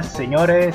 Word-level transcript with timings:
Señores, 0.00 0.74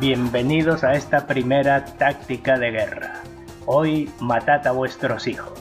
bienvenidos 0.00 0.84
a 0.84 0.94
esta 0.94 1.26
primera 1.26 1.84
táctica 1.84 2.58
de 2.58 2.70
guerra. 2.70 3.20
Hoy 3.66 4.10
matad 4.20 4.66
a 4.66 4.72
vuestros 4.72 5.26
hijos. 5.26 5.60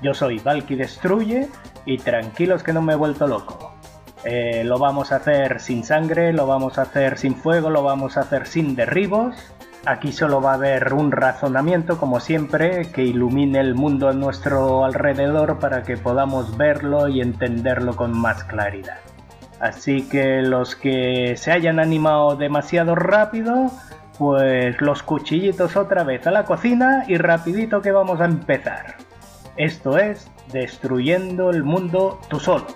Yo 0.00 0.14
soy 0.14 0.38
Valky 0.38 0.76
Destruye 0.76 1.48
y 1.86 1.98
tranquilos 1.98 2.62
que 2.62 2.72
no 2.72 2.82
me 2.82 2.92
he 2.92 2.96
vuelto 2.96 3.26
loco. 3.26 3.74
Eh, 4.22 4.62
lo 4.62 4.78
vamos 4.78 5.10
a 5.10 5.16
hacer 5.16 5.58
sin 5.58 5.82
sangre, 5.82 6.32
lo 6.32 6.46
vamos 6.46 6.78
a 6.78 6.82
hacer 6.82 7.18
sin 7.18 7.34
fuego, 7.34 7.68
lo 7.68 7.82
vamos 7.82 8.16
a 8.16 8.20
hacer 8.20 8.46
sin 8.46 8.76
derribos. 8.76 9.34
Aquí 9.84 10.12
solo 10.12 10.40
va 10.40 10.52
a 10.52 10.54
haber 10.54 10.94
un 10.94 11.10
razonamiento, 11.10 11.98
como 11.98 12.20
siempre, 12.20 12.92
que 12.92 13.02
ilumine 13.02 13.58
el 13.58 13.74
mundo 13.74 14.08
a 14.08 14.12
nuestro 14.12 14.84
alrededor 14.84 15.58
para 15.58 15.82
que 15.82 15.96
podamos 15.96 16.56
verlo 16.56 17.08
y 17.08 17.22
entenderlo 17.22 17.96
con 17.96 18.16
más 18.16 18.44
claridad. 18.44 18.98
Así 19.60 20.08
que 20.08 20.40
los 20.42 20.74
que 20.74 21.34
se 21.36 21.52
hayan 21.52 21.78
animado 21.78 22.36
demasiado 22.36 22.94
rápido, 22.94 23.70
pues 24.18 24.80
los 24.80 25.02
cuchillitos 25.02 25.76
otra 25.76 26.02
vez 26.02 26.26
a 26.26 26.30
la 26.30 26.44
cocina 26.44 27.04
y 27.06 27.18
rapidito 27.18 27.82
que 27.82 27.92
vamos 27.92 28.20
a 28.20 28.24
empezar. 28.24 28.96
Esto 29.56 29.98
es 29.98 30.30
Destruyendo 30.52 31.50
el 31.50 31.62
Mundo 31.62 32.18
tú 32.28 32.40
solo. 32.40 32.66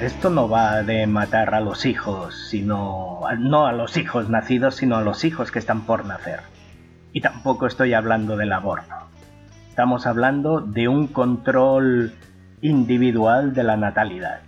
Esto 0.00 0.30
no 0.30 0.48
va 0.48 0.82
de 0.82 1.06
matar 1.06 1.54
a 1.54 1.60
los 1.60 1.84
hijos, 1.84 2.48
sino 2.48 3.20
no 3.38 3.66
a 3.66 3.72
los 3.72 3.96
hijos 3.96 4.28
nacidos, 4.28 4.76
sino 4.76 4.96
a 4.96 5.02
los 5.02 5.24
hijos 5.24 5.50
que 5.50 5.58
están 5.58 5.82
por 5.82 6.04
nacer. 6.04 6.40
Y 7.12 7.20
tampoco 7.20 7.66
estoy 7.66 7.94
hablando 7.94 8.36
del 8.36 8.52
aborto. 8.52 8.94
Estamos 9.68 10.06
hablando 10.06 10.60
de 10.60 10.88
un 10.88 11.08
control 11.08 12.12
individual 12.60 13.52
de 13.52 13.64
la 13.64 13.76
natalidad. 13.76 14.40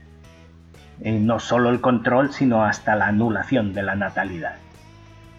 Y 1.04 1.12
no 1.12 1.40
solo 1.40 1.70
el 1.70 1.80
control, 1.80 2.32
sino 2.32 2.64
hasta 2.64 2.94
la 2.94 3.08
anulación 3.08 3.72
de 3.72 3.82
la 3.82 3.96
natalidad. 3.96 4.56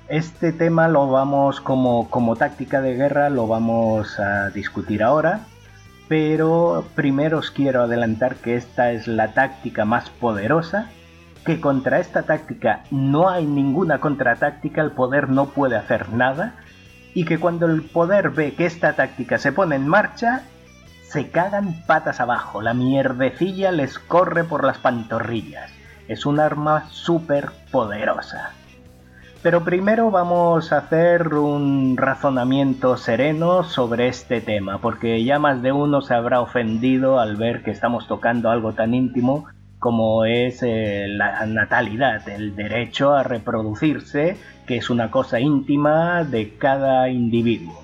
Este 0.09 0.52
tema 0.52 0.89
lo 0.89 1.09
vamos 1.09 1.61
como, 1.61 2.09
como 2.09 2.36
táctica 2.36 2.81
de 2.81 2.95
guerra, 2.95 3.30
lo 3.30 3.47
vamos 3.47 4.19
a 4.19 4.50
discutir 4.50 5.02
ahora 5.02 5.41
pero 6.08 6.86
primero 6.96 7.40
os 7.40 7.52
quiero 7.52 7.84
adelantar 7.84 8.36
que 8.36 8.56
esta 8.56 8.92
es 8.92 9.08
la 9.08 9.34
táctica 9.34 9.86
más 9.86 10.09
poderosa, 10.09 10.90
que 11.46 11.59
contra 11.59 12.00
esta 12.00 12.23
táctica 12.23 12.84
no 12.92 13.30
hay 13.30 13.46
ninguna 13.46 14.00
contratáctica, 14.00 14.81
el 14.81 14.92
poder 14.92 15.30
no 15.30 15.48
puede 15.48 15.76
hacer 15.76 16.09
nada, 16.09 16.56
y 17.14 17.26
que 17.26 17.40
cuando 17.40 17.66
el 17.68 17.84
poder 17.84 18.30
ve 18.31 18.54
que 18.56 18.66
esta 18.66 18.94
táctica 18.94 19.38
se 19.38 19.52
pone 19.52 19.76
en 19.76 19.88
marcha, 19.88 20.44
se 21.08 21.30
cagan 21.30 21.84
patas 21.86 22.20
abajo, 22.20 22.62
la 22.62 22.74
mierdecilla 22.74 23.72
les 23.72 24.00
corre 24.00 24.44
por 24.44 24.63
las 24.63 24.80
pantorrillas. 24.80 25.72
Es 26.08 26.25
un 26.25 26.40
arma 26.40 26.90
súper 26.90 27.52
poderosa. 27.72 28.52
Pero 29.44 29.66
primero 29.66 30.09
vamos 30.09 30.72
a 30.72 30.78
hacer 30.78 31.34
un 31.34 31.98
razonamiento 31.98 32.96
sereno 32.96 33.66
sobre 33.66 34.08
este 34.08 34.40
tema, 34.40 34.78
porque 34.78 35.22
ya 35.26 35.38
más 35.38 35.62
de 35.62 35.74
uno 35.74 36.02
se 36.02 36.14
habrá 36.14 36.40
ofendido 36.40 37.20
al 37.20 37.36
ver 37.36 37.62
que 37.62 37.72
estamos 37.72 38.08
tocando 38.08 38.50
algo 38.50 38.72
tan 38.72 38.94
íntimo 38.94 39.44
como 39.80 40.24
es 40.24 40.64
eh, 40.64 41.08
la 41.09 41.46
natalidad, 41.46 42.26
el 42.30 42.56
derecho 42.56 43.12
a 43.12 43.24
reproducirse, 43.24 44.38
que 44.66 44.78
es 44.78 44.90
una 44.90 45.12
cosa 45.12 45.42
íntima 45.42 46.24
de 46.24 46.56
cada 46.58 47.10
individuo, 47.10 47.84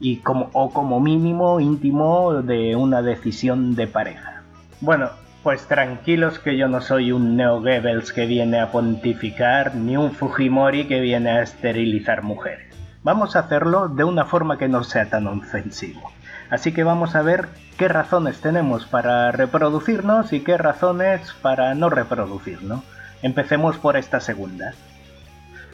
y 0.00 0.16
como, 0.16 0.48
o 0.54 0.70
como 0.70 0.98
mínimo 0.98 1.60
íntimo 1.60 2.40
de 2.40 2.74
una 2.74 3.02
decisión 3.02 3.74
de 3.74 3.86
pareja. 3.86 4.44
Bueno, 4.80 5.10
pues 5.42 5.66
tranquilos 5.66 6.38
que 6.38 6.56
yo 6.56 6.68
no 6.68 6.80
soy 6.80 7.12
un 7.12 7.36
Neo 7.36 7.60
Goebbels 7.60 8.12
que 8.12 8.26
viene 8.26 8.60
a 8.60 8.70
pontificar, 8.70 9.74
ni 9.74 9.96
un 9.96 10.12
Fujimori 10.12 10.86
que 10.86 11.00
viene 11.00 11.30
a 11.30 11.42
esterilizar 11.42 12.22
mujeres. 12.22 12.76
Vamos 13.02 13.34
a 13.34 13.40
hacerlo 13.40 13.88
de 13.88 14.04
una 14.04 14.26
forma 14.26 14.58
que 14.58 14.68
no 14.68 14.84
sea 14.84 15.08
tan 15.08 15.26
ofensivo. 15.26 16.12
Así 16.50 16.72
que 16.72 16.84
vamos 16.84 17.14
a 17.14 17.22
ver 17.22 17.48
qué 17.78 17.88
razones 17.88 18.40
tenemos 18.40 18.84
para 18.84 19.32
reproducirnos 19.32 20.32
y 20.34 20.40
qué 20.40 20.58
razones 20.58 21.32
para 21.40 21.74
no 21.74 21.88
reproducirnos. 21.88 22.82
Empecemos 23.22 23.78
por 23.78 23.96
esta 23.96 24.20
segunda. 24.20 24.74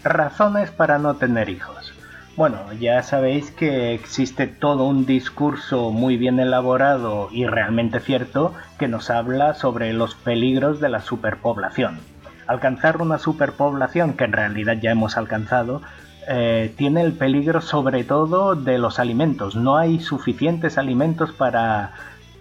Razones 0.05 0.71
para 0.71 0.99
no 0.99 1.17
tener 1.17 1.49
hijos. 1.49 1.96
Bueno, 2.37 2.71
ya 2.75 3.03
sabéis 3.03 3.51
que 3.51 3.95
existe 3.95 4.47
todo 4.47 4.85
un 4.85 5.07
discurso 5.07 5.91
muy 5.91 6.19
bien 6.19 6.39
elaborado 6.39 7.31
y 7.33 7.47
realmente 7.47 7.99
cierto 7.99 8.53
que 8.79 8.89
nos 8.89 9.09
habla 9.09 9.55
sobre 9.55 9.95
los 9.95 10.15
peligros 10.15 10.79
de 10.79 10.91
la 10.91 11.01
superpoblación. 11.01 11.99
Alcanzar 12.47 13.01
una 13.01 13.17
superpoblación, 13.17 14.13
que 14.19 14.25
en 14.25 14.33
realidad 14.33 14.77
ya 14.83 14.91
hemos 14.91 15.17
alcanzado, 15.17 15.81
eh, 16.29 16.75
tiene 16.77 17.01
el 17.01 17.15
peligro 17.15 17.63
sobre 17.63 18.05
todo 18.05 18.55
de 18.55 18.77
los 18.77 18.99
alimentos. 18.99 19.57
No 19.57 19.79
hay 19.79 19.99
suficientes 20.01 20.77
alimentos 20.77 21.33
para, 21.33 21.93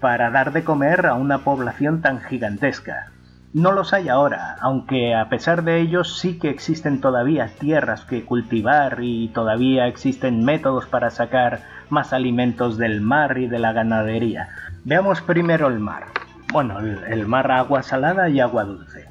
para 0.01 0.29
dar 0.29 0.51
de 0.51 0.65
comer 0.65 1.05
a 1.05 1.13
una 1.13 1.37
población 1.37 2.01
tan 2.01 2.19
gigantesca. 2.19 3.13
No 3.55 3.71
los 3.71 3.93
hay 3.93 4.09
ahora, 4.09 4.57
aunque 4.59 5.15
a 5.15 5.29
pesar 5.29 5.63
de 5.63 5.79
ello 5.79 6.03
sí 6.03 6.37
que 6.39 6.49
existen 6.49 6.99
todavía 6.99 7.51
tierras 7.57 8.03
que 8.03 8.25
cultivar 8.25 8.97
y 9.01 9.29
todavía 9.29 9.87
existen 9.87 10.43
métodos 10.43 10.87
para 10.87 11.09
sacar 11.09 11.61
más 11.89 12.11
alimentos 12.11 12.77
del 12.77 12.99
mar 12.99 13.37
y 13.37 13.47
de 13.47 13.59
la 13.59 13.71
ganadería. 13.71 14.49
Veamos 14.83 15.21
primero 15.21 15.69
el 15.69 15.79
mar. 15.79 16.07
Bueno, 16.51 16.81
el, 16.81 17.27
mar 17.27 17.49
agua 17.49 17.81
salada 17.81 18.27
y 18.27 18.41
agua 18.41 18.65
dulce. 18.65 19.05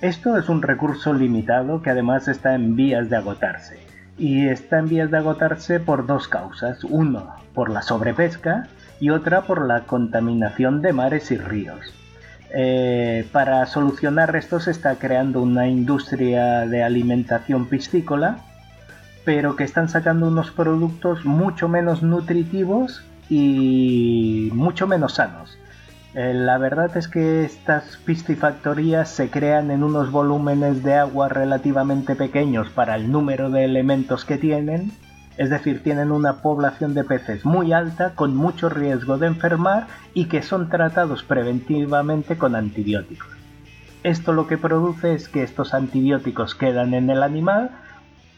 Esto 0.00 0.36
es 0.36 0.48
un 0.48 0.62
recurso 0.62 1.12
limitado 1.12 1.80
que 1.80 1.90
además 1.90 2.26
está 2.26 2.56
en 2.56 2.74
vías 2.74 3.08
de 3.08 3.18
agotarse. 3.18 3.86
Y 4.18 4.48
está 4.48 4.80
en 4.80 4.88
vías 4.88 5.12
de 5.12 5.18
agotarse 5.18 5.78
por 5.78 6.08
dos 6.08 6.26
causas. 6.26 6.82
Uno, 6.82 7.36
por 7.54 7.70
la 7.70 7.82
sobrepesca 7.82 8.66
y 8.98 9.10
otra 9.10 9.42
por 9.42 9.64
la 9.64 9.82
contaminación 9.82 10.82
de 10.82 10.92
mares 10.92 11.30
y 11.30 11.36
ríos. 11.36 11.94
Eh, 12.50 13.26
para 13.32 13.66
solucionar 13.66 14.34
esto 14.36 14.60
se 14.60 14.70
está 14.70 14.96
creando 14.96 15.42
una 15.42 15.68
industria 15.68 16.66
de 16.66 16.82
alimentación 16.82 17.66
piscícola, 17.66 18.38
pero 19.24 19.56
que 19.56 19.64
están 19.64 19.88
sacando 19.88 20.28
unos 20.28 20.50
productos 20.50 21.24
mucho 21.24 21.68
menos 21.68 22.02
nutritivos 22.02 23.04
y 23.28 24.50
mucho 24.52 24.86
menos 24.86 25.14
sanos. 25.14 25.58
Eh, 26.14 26.32
la 26.32 26.56
verdad 26.56 26.96
es 26.96 27.08
que 27.08 27.44
estas 27.44 27.98
piscifactorías 27.98 29.10
se 29.10 29.28
crean 29.28 29.70
en 29.70 29.82
unos 29.82 30.10
volúmenes 30.10 30.82
de 30.82 30.94
agua 30.94 31.28
relativamente 31.28 32.14
pequeños 32.14 32.70
para 32.70 32.94
el 32.94 33.10
número 33.10 33.50
de 33.50 33.64
elementos 33.64 34.24
que 34.24 34.38
tienen 34.38 34.92
es 35.36 35.50
decir, 35.50 35.82
tienen 35.82 36.12
una 36.12 36.40
población 36.42 36.94
de 36.94 37.04
peces 37.04 37.44
muy 37.44 37.72
alta 37.72 38.14
con 38.14 38.34
mucho 38.34 38.68
riesgo 38.68 39.18
de 39.18 39.26
enfermar 39.26 39.86
y 40.14 40.26
que 40.26 40.42
son 40.42 40.68
tratados 40.68 41.22
preventivamente 41.22 42.38
con 42.38 42.54
antibióticos. 42.54 43.28
Esto 44.02 44.32
lo 44.32 44.46
que 44.46 44.56
produce 44.56 45.14
es 45.14 45.28
que 45.28 45.42
estos 45.42 45.74
antibióticos 45.74 46.54
quedan 46.54 46.94
en 46.94 47.10
el 47.10 47.22
animal, 47.22 47.70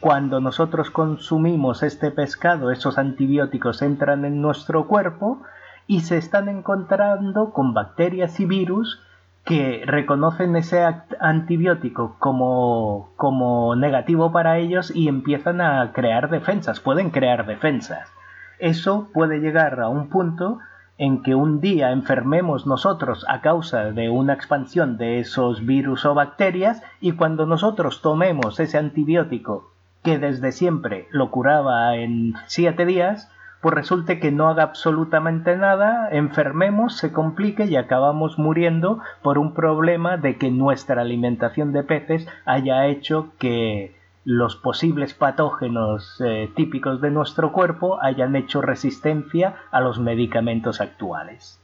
cuando 0.00 0.40
nosotros 0.40 0.90
consumimos 0.90 1.82
este 1.82 2.10
pescado, 2.10 2.70
esos 2.70 2.98
antibióticos 2.98 3.82
entran 3.82 4.24
en 4.24 4.40
nuestro 4.40 4.86
cuerpo 4.86 5.42
y 5.86 6.00
se 6.00 6.16
están 6.16 6.48
encontrando 6.48 7.52
con 7.52 7.74
bacterias 7.74 8.38
y 8.40 8.44
virus 8.44 9.00
que 9.48 9.82
reconocen 9.86 10.56
ese 10.56 10.84
antibiótico 11.20 12.16
como, 12.18 13.08
como 13.16 13.74
negativo 13.76 14.30
para 14.30 14.58
ellos 14.58 14.92
y 14.94 15.08
empiezan 15.08 15.62
a 15.62 15.90
crear 15.94 16.28
defensas, 16.28 16.80
pueden 16.80 17.08
crear 17.08 17.46
defensas. 17.46 18.12
Eso 18.58 19.08
puede 19.14 19.38
llegar 19.38 19.80
a 19.80 19.88
un 19.88 20.10
punto 20.10 20.58
en 20.98 21.22
que 21.22 21.34
un 21.34 21.62
día 21.62 21.92
enfermemos 21.92 22.66
nosotros 22.66 23.24
a 23.26 23.40
causa 23.40 23.84
de 23.84 24.10
una 24.10 24.34
expansión 24.34 24.98
de 24.98 25.20
esos 25.20 25.64
virus 25.64 26.04
o 26.04 26.12
bacterias 26.12 26.82
y 27.00 27.12
cuando 27.12 27.46
nosotros 27.46 28.02
tomemos 28.02 28.60
ese 28.60 28.76
antibiótico 28.76 29.72
que 30.02 30.18
desde 30.18 30.52
siempre 30.52 31.08
lo 31.10 31.30
curaba 31.30 31.96
en 31.96 32.34
siete 32.48 32.84
días, 32.84 33.30
pues 33.60 33.74
resulte 33.74 34.20
que 34.20 34.30
no 34.30 34.48
haga 34.48 34.62
absolutamente 34.62 35.56
nada, 35.56 36.08
enfermemos, 36.10 36.96
se 36.96 37.12
complique 37.12 37.64
y 37.64 37.76
acabamos 37.76 38.38
muriendo 38.38 39.00
por 39.22 39.38
un 39.38 39.52
problema 39.52 40.16
de 40.16 40.36
que 40.36 40.50
nuestra 40.50 41.02
alimentación 41.02 41.72
de 41.72 41.82
peces 41.82 42.28
haya 42.44 42.86
hecho 42.86 43.32
que 43.38 43.96
los 44.24 44.56
posibles 44.56 45.14
patógenos 45.14 46.20
eh, 46.20 46.50
típicos 46.54 47.00
de 47.00 47.10
nuestro 47.10 47.50
cuerpo 47.50 48.00
hayan 48.02 48.36
hecho 48.36 48.60
resistencia 48.60 49.54
a 49.70 49.80
los 49.80 49.98
medicamentos 49.98 50.80
actuales. 50.80 51.58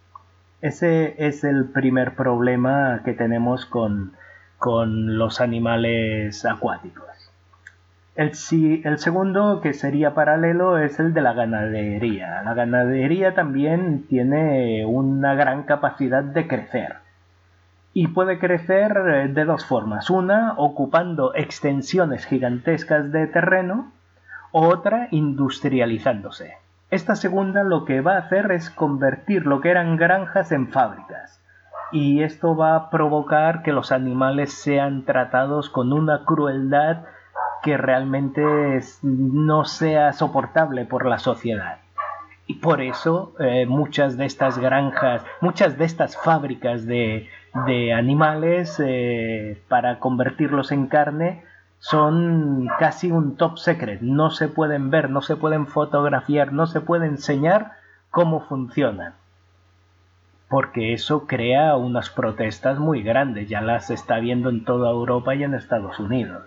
Ese 0.63 1.15
es 1.19 1.45
el 1.45 1.67
primer 1.67 2.17
problema 2.17 3.03
que 3.05 3.13
tenemos 3.13 3.67
con, 3.67 4.15
con 4.57 5.19
los 5.19 5.43
animales 5.43 6.47
acuáticos. 6.47 7.14
El, 8.17 8.35
segundo, 8.35 9.61
que 9.61 9.73
sería 9.73 10.15
paralelo, 10.15 10.79
es 10.79 11.01
el 11.01 11.15
de 11.15 11.21
la 11.21 11.33
ganadería. 11.33 12.43
La 12.45 12.55
ganadería 12.55 13.35
también 13.35 14.07
tiene 14.07 14.87
una 14.87 15.35
gran 15.35 15.65
capacidad 15.65 16.23
de 16.23 16.47
crecer. 16.47 16.97
Y 17.93 18.09
puede 18.09 18.39
crecer 18.39 18.97
eh, 18.97 19.29
de 19.29 19.45
dos 19.45 19.67
formas. 19.67 20.11
Una, 20.11 20.55
ocupando 20.59 21.35
extensiones 21.35 22.25
gigantescas 22.25 23.11
de 23.11 23.27
terreno, 23.27 23.91
otra, 24.53 25.09
industrializándose. 25.11 26.55
Esta 26.91 27.17
segunda 27.17 27.65
lo 27.65 27.85
que 27.85 28.01
va 28.01 28.15
a 28.15 28.19
hacer 28.19 28.53
es 28.53 28.71
convertir 28.71 29.45
lo 29.45 29.61
que 29.61 29.71
eran 29.71 29.97
granjas 29.97 30.53
en 30.53 30.69
fábricas. 30.69 31.41
Y 31.91 32.23
esto 32.23 32.57
va 32.57 32.77
a 32.77 32.91
provocar 32.91 33.63
que 33.63 33.73
los 33.73 33.91
animales 33.91 34.53
sean 34.53 35.05
tratados 35.05 35.69
con 35.69 35.93
una 35.93 36.25
crueldad 36.25 36.99
que 37.65 37.79
realmente 37.79 38.43
no 39.03 39.65
sea 39.65 40.13
soportable 40.13 40.85
por 40.85 41.07
la 41.07 41.19
sociedad. 41.19 41.79
Y 42.47 42.57
por 42.57 42.83
eso 42.83 43.33
eh, 43.41 43.65
muchas 43.65 44.19
de 44.19 44.27
estas 44.27 44.59
granjas, 44.59 45.25
muchas 45.41 45.79
de 45.79 45.87
estas 45.87 46.15
fábricas 46.15 46.85
de, 46.85 47.27
animales 47.97 48.79
eh, 48.85 49.63
para 49.69 49.99
convertirlos 49.99 50.73
en 50.73 50.89
carne 50.89 51.43
son 51.79 52.69
casi 52.79 53.11
un 53.11 53.37
top 53.37 53.57
secret. 53.57 54.03
No 54.03 54.31
se 54.31 54.49
pueden 54.49 54.91
ver, 54.91 55.09
no 55.09 55.23
se 55.23 55.37
pueden 55.37 55.67
fotografiar, 55.67 56.53
no 56.53 56.67
se 56.67 56.83
puede 56.83 57.07
enseñar 57.07 57.73
cómo 58.11 58.41
funcionan. 58.41 59.15
Porque 60.49 60.93
eso 60.93 61.27
crea 61.27 61.77
unas 61.77 62.11
protestas 62.11 62.79
muy 62.79 63.03
grandes, 63.03 63.49
ya 63.49 63.63
las 63.63 63.89
está 63.91 64.19
viendo 64.19 64.51
en 64.51 64.65
toda 64.65 64.91
Europa 64.91 65.35
y 65.35 65.45
en 65.45 65.55
Estados 65.55 65.99
Unidos 65.99 66.43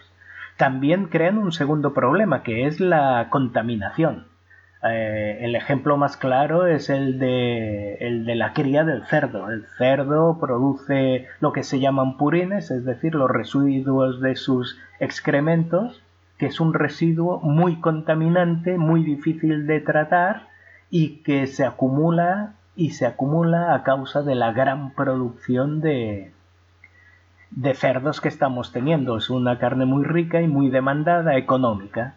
también 0.58 1.06
crean 1.06 1.38
un 1.38 1.52
segundo 1.52 1.94
problema, 1.94 2.44
que 2.44 2.66
es 2.66 2.80
la 2.80 3.28
contaminación. 3.30 4.26
Eh, 4.84 5.40
el 5.42 5.56
ejemplo 5.56 5.98
más 5.98 6.18
claro 6.18 6.68
es 6.68 6.90
el 6.90 7.20
de, 7.20 7.96
el 7.96 8.26
de 8.26 8.36
la 8.36 8.54
cría 8.54 8.84
del 8.84 9.06
cerdo. 9.06 9.50
El 9.50 9.66
cerdo 9.78 10.40
produce 10.40 11.28
lo 11.40 11.52
que 11.52 11.64
se 11.64 11.80
llaman 11.80 12.18
purines, 12.18 12.72
es 12.72 12.86
decir, 12.86 13.16
los 13.16 13.30
residuos 13.30 14.22
de 14.22 14.36
sus 14.36 14.80
excrementos, 15.00 16.04
que 16.38 16.48
es 16.48 16.60
un 16.60 16.74
residuo 16.74 17.40
muy 17.40 17.80
contaminante, 17.80 18.78
muy 18.78 19.04
difícil 19.04 19.66
de 19.68 19.80
tratar 19.80 20.48
y 20.90 21.24
que 21.24 21.48
se 21.48 21.66
acumula 21.66 22.54
y 22.76 22.92
se 22.92 23.08
acumula 23.08 23.74
a 23.74 23.84
causa 23.84 24.22
de 24.22 24.36
la 24.36 24.52
gran 24.52 24.94
producción 24.94 25.82
de, 25.82 26.32
de 27.52 27.74
cerdos 27.74 28.22
que 28.22 28.28
estamos 28.28 28.72
teniendo. 28.72 29.18
Es 29.18 29.30
una 29.30 29.60
carne 29.60 29.86
muy 29.86 30.04
rica 30.04 30.42
y 30.42 30.48
muy 30.48 30.70
demandada, 30.70 31.38
económica. 31.38 32.16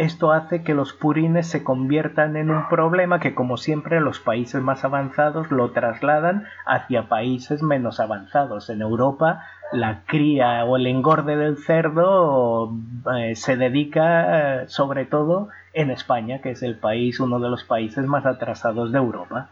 Esto 0.00 0.32
hace 0.32 0.62
que 0.62 0.72
los 0.72 0.94
purines 0.94 1.46
se 1.46 1.62
conviertan 1.62 2.36
en 2.36 2.50
un 2.50 2.68
problema 2.70 3.20
que, 3.20 3.34
como 3.34 3.58
siempre, 3.58 4.00
los 4.00 4.18
países 4.18 4.62
más 4.62 4.82
avanzados 4.82 5.50
lo 5.50 5.72
trasladan 5.72 6.46
hacia 6.64 7.08
países 7.08 7.62
menos 7.62 8.00
avanzados. 8.00 8.70
En 8.70 8.80
Europa, 8.80 9.42
la 9.72 10.00
cría 10.06 10.64
o 10.64 10.78
el 10.78 10.86
engorde 10.86 11.36
del 11.36 11.58
cerdo 11.58 12.72
eh, 13.14 13.36
se 13.36 13.58
dedica 13.58 14.62
eh, 14.62 14.68
sobre 14.68 15.04
todo 15.04 15.48
en 15.74 15.90
España, 15.90 16.40
que 16.40 16.52
es 16.52 16.62
el 16.62 16.76
país, 16.76 17.20
uno 17.20 17.38
de 17.38 17.50
los 17.50 17.64
países 17.64 18.06
más 18.06 18.24
atrasados 18.24 18.92
de 18.92 18.98
Europa. 18.98 19.50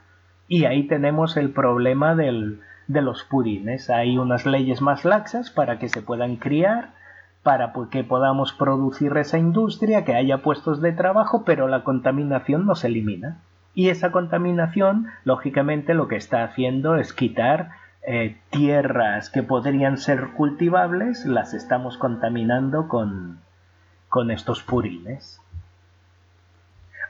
Y 0.48 0.64
ahí 0.64 0.84
tenemos 0.84 1.36
el 1.36 1.50
problema 1.50 2.14
del, 2.14 2.60
de 2.88 3.02
los 3.02 3.22
purines. 3.22 3.90
Hay 3.90 4.18
unas 4.18 4.46
leyes 4.46 4.80
más 4.82 5.04
laxas 5.04 5.50
para 5.50 5.78
que 5.78 5.88
se 5.88 6.02
puedan 6.02 6.36
criar, 6.36 6.90
para 7.42 7.72
que 7.90 8.02
podamos 8.02 8.52
producir 8.52 9.16
esa 9.16 9.38
industria, 9.38 10.04
que 10.04 10.14
haya 10.14 10.38
puestos 10.38 10.80
de 10.80 10.92
trabajo, 10.92 11.44
pero 11.44 11.68
la 11.68 11.84
contaminación 11.84 12.66
no 12.66 12.74
se 12.74 12.88
elimina. 12.88 13.38
Y 13.74 13.90
esa 13.90 14.10
contaminación, 14.10 15.06
lógicamente, 15.24 15.94
lo 15.94 16.08
que 16.08 16.16
está 16.16 16.42
haciendo 16.42 16.96
es 16.96 17.12
quitar 17.12 17.70
eh, 18.02 18.38
tierras 18.50 19.30
que 19.30 19.42
podrían 19.42 19.98
ser 19.98 20.30
cultivables, 20.30 21.26
las 21.26 21.54
estamos 21.54 21.98
contaminando 21.98 22.88
con, 22.88 23.38
con 24.08 24.30
estos 24.30 24.62
purines. 24.62 25.37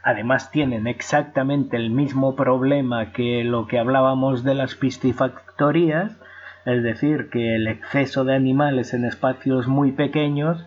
Además 0.08 0.50
tienen 0.50 0.87
exactamente 0.87 1.76
el 1.76 1.90
mismo 1.90 2.34
problema 2.34 3.12
que 3.12 3.44
lo 3.44 3.66
que 3.66 3.78
hablábamos 3.78 4.43
de 4.43 4.55
las 4.55 4.75
piscifactorías, 4.75 6.16
es 6.64 6.82
decir, 6.82 7.28
que 7.28 7.56
el 7.56 7.69
exceso 7.69 8.25
de 8.25 8.34
animales 8.34 8.94
en 8.94 9.05
espacios 9.05 9.69
muy 9.69 9.93
pequeños, 9.93 10.64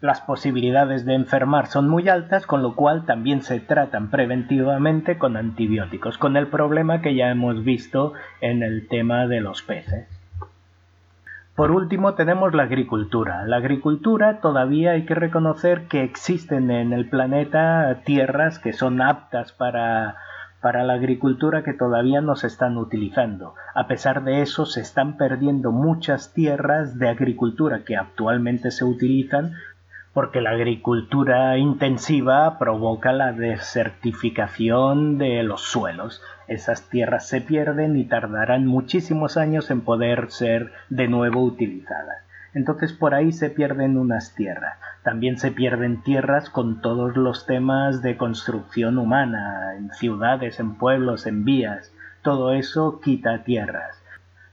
las 0.00 0.22
posibilidades 0.22 1.04
de 1.04 1.12
enfermar 1.12 1.66
son 1.66 1.86
muy 1.86 2.08
altas, 2.08 2.46
con 2.46 2.62
lo 2.62 2.74
cual 2.74 3.04
también 3.04 3.42
se 3.42 3.60
tratan 3.60 4.08
preventivamente 4.08 5.18
con 5.18 5.36
antibióticos, 5.36 6.16
con 6.16 6.38
el 6.38 6.46
problema 6.46 7.02
que 7.02 7.14
ya 7.14 7.28
hemos 7.28 7.64
visto 7.64 8.14
en 8.40 8.62
el 8.62 8.88
tema 8.88 9.26
de 9.26 9.42
los 9.42 9.60
peces. 9.60 10.21
Por 11.54 11.70
último 11.70 12.14
tenemos 12.14 12.54
la 12.54 12.62
agricultura. 12.62 13.44
La 13.46 13.58
agricultura 13.58 14.40
todavía 14.40 14.92
hay 14.92 15.04
que 15.04 15.14
reconocer 15.14 15.86
que 15.86 16.02
existen 16.02 16.70
en 16.70 16.94
el 16.94 17.10
planeta 17.10 18.00
tierras 18.06 18.58
que 18.58 18.72
son 18.72 19.02
aptas 19.02 19.52
para, 19.52 20.16
para 20.62 20.82
la 20.82 20.94
agricultura 20.94 21.62
que 21.62 21.74
todavía 21.74 22.22
no 22.22 22.36
se 22.36 22.46
están 22.46 22.78
utilizando. 22.78 23.54
A 23.74 23.86
pesar 23.86 24.24
de 24.24 24.40
eso 24.40 24.64
se 24.64 24.80
están 24.80 25.18
perdiendo 25.18 25.72
muchas 25.72 26.32
tierras 26.32 26.98
de 26.98 27.10
agricultura 27.10 27.84
que 27.84 27.98
actualmente 27.98 28.70
se 28.70 28.86
utilizan 28.86 29.52
porque 30.14 30.40
la 30.42 30.50
agricultura 30.50 31.56
intensiva 31.56 32.58
provoca 32.58 33.12
la 33.12 33.32
desertificación 33.32 35.18
de 35.18 35.42
los 35.42 35.62
suelos. 35.62 36.22
Esas 36.52 36.82
tierras 36.90 37.26
se 37.26 37.40
pierden 37.40 37.96
y 37.96 38.04
tardarán 38.04 38.66
muchísimos 38.66 39.38
años 39.38 39.70
en 39.70 39.80
poder 39.80 40.30
ser 40.30 40.70
de 40.90 41.08
nuevo 41.08 41.42
utilizadas. 41.42 42.26
Entonces 42.52 42.92
por 42.92 43.14
ahí 43.14 43.32
se 43.32 43.48
pierden 43.48 43.96
unas 43.96 44.34
tierras. 44.34 44.76
También 45.02 45.38
se 45.38 45.50
pierden 45.50 46.02
tierras 46.02 46.50
con 46.50 46.82
todos 46.82 47.16
los 47.16 47.46
temas 47.46 48.02
de 48.02 48.18
construcción 48.18 48.98
humana, 48.98 49.76
en 49.78 49.90
ciudades, 49.92 50.60
en 50.60 50.74
pueblos, 50.74 51.26
en 51.26 51.46
vías. 51.46 51.90
Todo 52.20 52.52
eso 52.52 53.00
quita 53.00 53.44
tierras. 53.44 54.02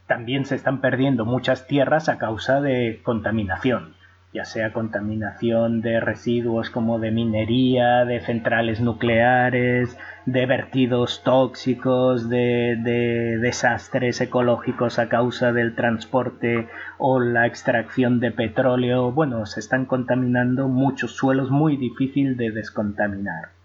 También 0.08 0.46
se 0.46 0.56
están 0.56 0.80
perdiendo 0.80 1.26
muchas 1.26 1.68
tierras 1.68 2.08
a 2.08 2.18
causa 2.18 2.62
de 2.62 3.02
contaminación 3.04 3.99
ya 4.34 4.46
sea 4.46 4.74
contaminación 4.74 5.82
de 5.82 6.00
residuos 6.00 6.70
como 6.70 7.00
de 7.00 7.10
minería, 7.10 8.06
de 8.06 8.20
centrales 8.20 8.80
nucleares, 8.80 9.98
de 10.26 10.46
vertidos 10.46 11.24
tóxicos, 11.24 12.30
de, 12.30 13.38
desastres 13.42 14.22
ecológicos 14.22 15.00
a 15.00 15.10
causa 15.10 15.52
del 15.52 15.76
transporte 15.76 16.68
o 17.00 17.20
la 17.20 17.48
extracción 17.48 18.20
de 18.20 18.32
petróleo. 18.32 19.12
Bueno, 19.12 19.46
se 19.48 19.60
están 19.60 19.86
contaminando 19.86 20.68
muchos 20.68 21.16
suelos 21.16 21.50
muy 21.50 21.78
difícil 21.78 22.38
de 22.38 22.52
descontaminar. 22.52 23.59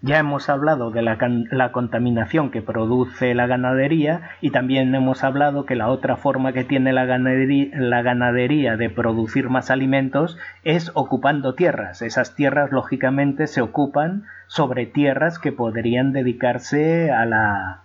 Ya 0.00 0.18
hemos 0.18 0.48
hablado 0.48 0.92
de 0.92 1.02
la, 1.02 1.72
contaminación 1.72 2.52
que 2.52 2.62
produce 2.62 3.34
la 3.34 3.48
ganadería 3.48 4.30
y 4.40 4.50
también 4.50 4.94
hemos 4.94 5.24
hablado 5.24 5.66
que 5.66 5.74
la 5.74 5.88
otra 5.88 6.16
forma 6.16 6.52
que 6.52 6.62
tiene 6.62 6.92
la 6.92 7.04
ganadería, 7.04 8.76
de 8.76 8.90
producir 8.90 9.48
más 9.48 9.72
alimentos 9.72 10.38
es 10.62 10.92
ocupando 10.94 11.54
tierras. 11.54 12.00
Esas 12.00 12.36
tierras 12.36 12.70
lógicamente 12.70 13.48
se 13.48 13.60
ocupan 13.60 14.22
sobre 14.46 14.86
tierras 14.86 15.40
que 15.40 15.50
podrían 15.50 16.12
dedicarse 16.12 17.10
a 17.10 17.26
la, 17.26 17.82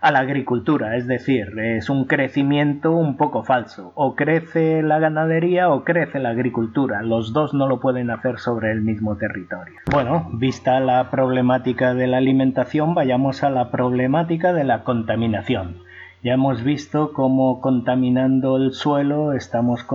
a 0.00 0.10
la 0.10 0.20
agricultura, 0.20 0.96
es 0.96 1.06
decir, 1.06 1.58
es 1.58 1.90
un 1.90 2.06
crecimiento 2.06 2.92
un 2.92 3.16
poco 3.16 3.42
falso. 3.42 3.92
O 3.94 4.14
crece 4.14 4.82
la 4.82 4.98
ganadería 4.98 5.68
o 5.70 5.84
crece 5.84 6.18
la 6.18 6.30
agricultura. 6.30 7.02
Los 7.02 7.32
dos 7.32 7.52
no 7.52 7.66
lo 7.66 7.80
pueden 7.80 8.10
hacer 8.10 8.38
sobre 8.38 8.72
el 8.72 8.80
mismo 8.80 9.16
territorio. 9.16 9.74
Bueno, 9.90 10.30
vista 10.32 10.80
la 10.80 11.10
problemática 11.10 11.94
de 11.94 12.06
la 12.06 12.16
alimentación, 12.16 12.94
vayamos 12.94 13.42
a 13.42 13.50
la 13.50 13.70
problemática 13.70 14.52
de 14.52 14.64
la 14.64 14.84
contaminación. 14.84 15.82
Ya 16.22 16.34
hemos 16.34 16.64
visto 16.64 17.12
cómo 17.12 17.60
contaminando 17.60 18.56
el 18.56 18.72
suelo 18.72 19.32
estamos, 19.32 19.86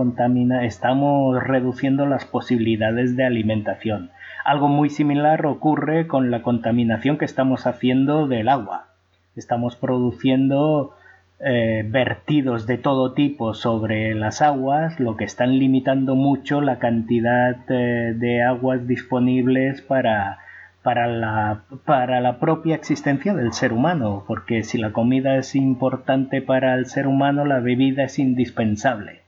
estamos 0.62 1.42
reduciendo 1.42 2.06
las 2.06 2.24
posibilidades 2.24 3.16
de 3.16 3.24
alimentación. 3.24 4.10
Algo 4.44 4.68
muy 4.68 4.90
similar 4.90 5.46
ocurre 5.46 6.06
con 6.06 6.30
la 6.30 6.42
contaminación 6.42 7.18
que 7.18 7.24
estamos 7.24 7.66
haciendo 7.66 8.26
del 8.26 8.48
agua 8.48 8.95
estamos 9.36 9.76
produciendo 9.76 10.94
eh, 11.38 11.84
vertidos 11.86 12.66
de 12.66 12.78
todo 12.78 13.12
tipo 13.12 13.52
sobre 13.52 14.14
las 14.14 14.40
aguas, 14.40 14.98
lo 14.98 15.18
que 15.18 15.24
están 15.24 15.58
limitando 15.58 16.14
mucho 16.14 16.62
la 16.62 16.78
cantidad 16.78 17.56
eh, 17.68 18.14
de 18.16 18.42
aguas 18.42 18.86
disponibles 18.86 19.82
para, 19.82 20.38
para, 20.82 21.06
la, 21.06 21.64
para 21.84 22.22
la 22.22 22.40
propia 22.40 22.74
existencia 22.74 23.34
del 23.34 23.52
ser 23.52 23.74
humano, 23.74 24.24
porque 24.26 24.62
si 24.62 24.78
la 24.78 24.92
comida 24.92 25.36
es 25.36 25.54
importante 25.54 26.40
para 26.40 26.74
el 26.74 26.86
ser 26.86 27.06
humano, 27.06 27.44
la 27.44 27.60
bebida 27.60 28.04
es 28.04 28.18
indispensable. 28.18 29.25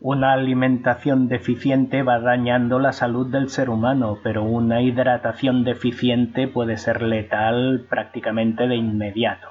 Una 0.00 0.32
alimentación 0.32 1.26
deficiente 1.26 2.04
va 2.04 2.20
dañando 2.20 2.78
la 2.78 2.92
salud 2.92 3.26
del 3.26 3.48
ser 3.48 3.68
humano, 3.68 4.18
pero 4.22 4.44
una 4.44 4.80
hidratación 4.80 5.64
deficiente 5.64 6.46
puede 6.46 6.76
ser 6.76 7.02
letal 7.02 7.84
prácticamente 7.90 8.68
de 8.68 8.76
inmediato. 8.76 9.48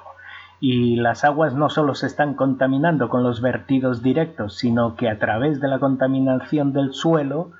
Y 0.58 0.96
las 0.96 1.22
aguas 1.22 1.54
no 1.54 1.68
solo 1.68 1.94
se 1.94 2.06
están 2.06 2.32
contaminando 2.32 3.10
con 3.10 3.22
los 3.22 3.42
vertidos 3.42 4.02
directos, 4.02 4.56
sino 4.56 4.96
que 4.96 5.10
a 5.10 5.18
través 5.18 5.60
de 5.60 5.68
la 5.68 5.78
contaminación 5.80 6.72
del 6.72 6.94
suelo, 6.94 7.50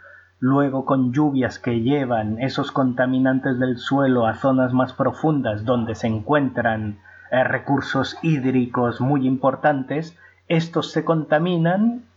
luego 0.40 0.86
con 0.86 1.12
lluvias 1.12 1.58
que 1.58 1.82
llevan 1.82 2.40
esos 2.40 2.72
contaminantes 2.72 3.58
del 3.58 3.76
suelo 3.76 4.26
a 4.26 4.36
zonas 4.36 4.72
más 4.72 4.94
profundas 4.94 5.66
donde 5.66 5.94
se 5.94 6.06
encuentran 6.06 7.00
eh, 7.30 7.44
recursos 7.44 8.16
hídricos 8.22 9.02
muy 9.02 9.26
importantes, 9.26 10.16
estos 10.48 10.90
se 10.90 11.04
contaminan 11.04 12.07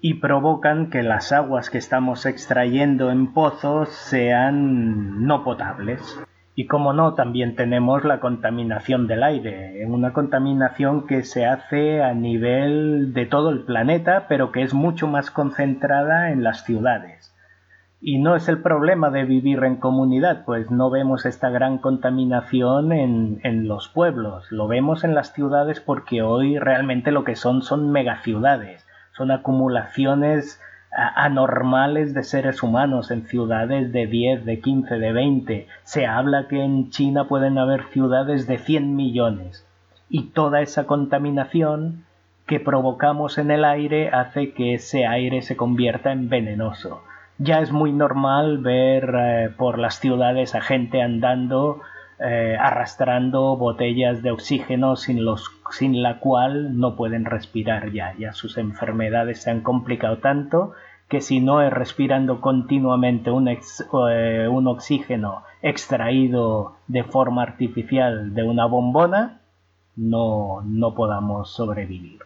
y 0.00 0.14
provocan 0.14 0.90
que 0.90 1.02
las 1.02 1.32
aguas 1.32 1.70
que 1.70 1.78
estamos 1.78 2.26
extrayendo 2.26 3.10
en 3.10 3.32
pozos 3.32 3.88
sean 3.88 5.24
no 5.26 5.42
potables. 5.42 6.20
Y 6.54 6.66
como 6.66 6.94
no, 6.94 7.12
también 7.12 7.54
tenemos 7.54 8.04
la 8.04 8.18
contaminación 8.18 9.06
del 9.06 9.22
aire, 9.22 9.84
una 9.86 10.14
contaminación 10.14 11.06
que 11.06 11.22
se 11.22 11.44
hace 11.44 12.02
a 12.02 12.14
nivel 12.14 13.12
de 13.12 13.26
todo 13.26 13.50
el 13.50 13.64
planeta, 13.64 14.24
pero 14.26 14.52
que 14.52 14.62
es 14.62 14.72
mucho 14.72 15.06
más 15.06 15.30
concentrada 15.30 16.30
en 16.30 16.42
las 16.42 16.64
ciudades. 16.64 17.34
Y 18.00 18.18
no 18.18 18.36
es 18.36 18.48
el 18.48 18.62
problema 18.62 19.10
de 19.10 19.24
vivir 19.24 19.64
en 19.64 19.76
comunidad, 19.76 20.44
pues 20.44 20.70
no 20.70 20.90
vemos 20.90 21.26
esta 21.26 21.50
gran 21.50 21.78
contaminación 21.78 22.92
en, 22.92 23.40
en 23.42 23.68
los 23.68 23.88
pueblos, 23.88 24.50
lo 24.50 24.66
vemos 24.66 25.04
en 25.04 25.14
las 25.14 25.32
ciudades 25.32 25.80
porque 25.80 26.22
hoy 26.22 26.58
realmente 26.58 27.10
lo 27.10 27.24
que 27.24 27.36
son 27.36 27.62
son 27.62 27.90
megaciudades, 27.90 28.85
son 29.16 29.30
acumulaciones 29.30 30.60
anormales 30.96 32.14
de 32.14 32.22
seres 32.22 32.62
humanos 32.62 33.10
en 33.10 33.26
ciudades 33.26 33.92
de 33.92 34.06
10, 34.06 34.44
de 34.44 34.60
15, 34.60 34.98
de 34.98 35.12
20. 35.12 35.68
Se 35.84 36.06
habla 36.06 36.48
que 36.48 36.62
en 36.62 36.90
China 36.90 37.24
pueden 37.24 37.58
haber 37.58 37.84
ciudades 37.84 38.46
de 38.46 38.58
100 38.58 38.96
millones. 38.96 39.66
Y 40.08 40.28
toda 40.28 40.60
esa 40.60 40.86
contaminación 40.86 42.04
que 42.46 42.60
provocamos 42.60 43.38
en 43.38 43.50
el 43.50 43.64
aire 43.64 44.10
hace 44.10 44.52
que 44.52 44.74
ese 44.74 45.06
aire 45.06 45.42
se 45.42 45.56
convierta 45.56 46.12
en 46.12 46.28
venenoso. 46.28 47.02
Ya 47.38 47.60
es 47.60 47.72
muy 47.72 47.92
normal 47.92 48.58
ver 48.58 49.14
eh, 49.14 49.50
por 49.56 49.78
las 49.78 49.98
ciudades 49.98 50.54
a 50.54 50.60
gente 50.60 51.02
andando 51.02 51.80
eh, 52.18 52.56
arrastrando 52.58 53.56
botellas 53.56 54.22
de 54.22 54.30
oxígeno 54.30 54.96
sin, 54.96 55.24
los, 55.24 55.50
sin 55.70 56.02
la 56.02 56.18
cual 56.18 56.78
no 56.78 56.96
pueden 56.96 57.24
respirar 57.24 57.92
ya. 57.92 58.14
Ya 58.18 58.32
sus 58.32 58.56
enfermedades 58.58 59.42
se 59.42 59.50
han 59.50 59.60
complicado 59.60 60.18
tanto 60.18 60.72
que 61.08 61.20
si 61.20 61.40
no 61.40 61.62
es 61.62 61.72
respirando 61.72 62.40
continuamente 62.40 63.30
un, 63.30 63.48
eh, 63.48 64.48
un 64.50 64.66
oxígeno 64.66 65.42
extraído 65.62 66.76
de 66.88 67.04
forma 67.04 67.42
artificial 67.42 68.34
de 68.34 68.42
una 68.42 68.66
bombona, 68.66 69.40
no, 69.94 70.62
no 70.64 70.94
podamos 70.94 71.50
sobrevivir. 71.52 72.20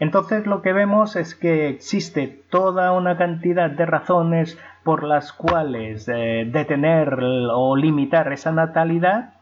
Entonces 0.00 0.46
lo 0.46 0.62
que 0.62 0.72
vemos 0.72 1.16
es 1.16 1.34
que 1.34 1.68
existe 1.68 2.42
toda 2.50 2.92
una 2.92 3.16
cantidad 3.16 3.70
de 3.70 3.86
razones 3.86 4.58
por 4.84 5.02
las 5.02 5.32
cuales 5.32 6.08
eh, 6.08 6.48
detener 6.50 7.18
o 7.52 7.76
limitar 7.76 8.32
esa 8.32 8.52
natalidad, 8.52 9.34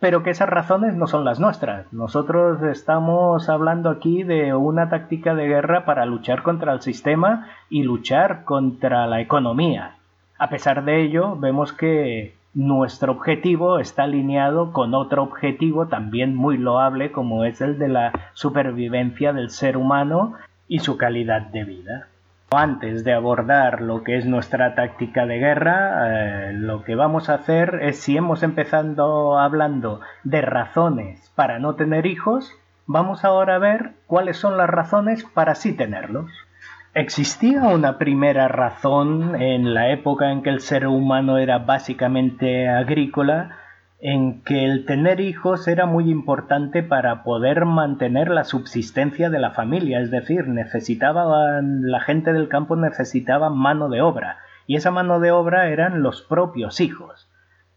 pero 0.00 0.22
que 0.22 0.30
esas 0.30 0.48
razones 0.48 0.94
no 0.94 1.08
son 1.08 1.24
las 1.24 1.40
nuestras. 1.40 1.92
Nosotros 1.92 2.62
estamos 2.62 3.48
hablando 3.48 3.90
aquí 3.90 4.22
de 4.22 4.54
una 4.54 4.88
táctica 4.88 5.34
de 5.34 5.48
guerra 5.48 5.84
para 5.84 6.06
luchar 6.06 6.42
contra 6.42 6.72
el 6.72 6.80
sistema 6.80 7.48
y 7.68 7.82
luchar 7.82 8.44
contra 8.44 9.06
la 9.08 9.20
economía. 9.20 9.96
A 10.38 10.48
pesar 10.48 10.84
de 10.84 11.02
ello, 11.02 11.34
vemos 11.36 11.72
que 11.72 12.37
nuestro 12.58 13.12
objetivo 13.12 13.78
está 13.78 14.02
alineado 14.02 14.72
con 14.72 14.92
otro 14.92 15.22
objetivo 15.22 15.86
también 15.86 16.34
muy 16.34 16.58
loable 16.58 17.12
como 17.12 17.44
es 17.44 17.60
el 17.60 17.78
de 17.78 17.86
la 17.86 18.12
supervivencia 18.34 19.32
del 19.32 19.50
ser 19.50 19.76
humano 19.76 20.34
y 20.66 20.80
su 20.80 20.96
calidad 20.96 21.42
de 21.42 21.62
vida. 21.62 22.08
Antes 22.50 23.04
de 23.04 23.12
abordar 23.12 23.80
lo 23.80 24.02
que 24.02 24.16
es 24.16 24.26
nuestra 24.26 24.74
táctica 24.74 25.24
de 25.24 25.38
guerra, 25.38 26.48
eh, 26.48 26.52
lo 26.52 26.82
que 26.82 26.96
vamos 26.96 27.28
a 27.28 27.34
hacer 27.34 27.78
es, 27.80 28.00
si 28.00 28.16
hemos 28.16 28.42
empezado 28.42 29.38
hablando 29.38 30.00
de 30.24 30.40
razones 30.40 31.30
para 31.36 31.60
no 31.60 31.76
tener 31.76 32.06
hijos, 32.06 32.52
vamos 32.86 33.24
ahora 33.24 33.54
a 33.54 33.58
ver 33.58 33.92
cuáles 34.08 34.36
son 34.36 34.56
las 34.56 34.68
razones 34.68 35.22
para 35.32 35.54
sí 35.54 35.76
tenerlos. 35.76 36.28
¿Existía 36.98 37.62
una 37.62 37.96
primera 37.96 38.48
razón 38.48 39.40
en 39.40 39.72
la 39.72 39.92
época 39.92 40.32
en 40.32 40.42
que 40.42 40.50
el 40.50 40.58
ser 40.58 40.88
humano 40.88 41.38
era 41.38 41.58
básicamente 41.58 42.68
agrícola 42.68 43.56
en 44.00 44.42
que 44.42 44.64
el 44.64 44.84
tener 44.84 45.20
hijos 45.20 45.68
era 45.68 45.86
muy 45.86 46.10
importante 46.10 46.82
para 46.82 47.22
poder 47.22 47.66
mantener 47.66 48.30
la 48.30 48.42
subsistencia 48.42 49.30
de 49.30 49.38
la 49.38 49.52
familia, 49.52 50.00
es 50.00 50.10
decir, 50.10 50.48
necesitaban 50.48 51.88
la 51.88 52.00
gente 52.00 52.32
del 52.32 52.48
campo 52.48 52.74
necesitaba 52.74 53.48
mano 53.48 53.88
de 53.88 54.00
obra, 54.00 54.38
y 54.66 54.74
esa 54.74 54.90
mano 54.90 55.20
de 55.20 55.30
obra 55.30 55.68
eran 55.68 56.02
los 56.02 56.22
propios 56.22 56.80
hijos. 56.80 57.28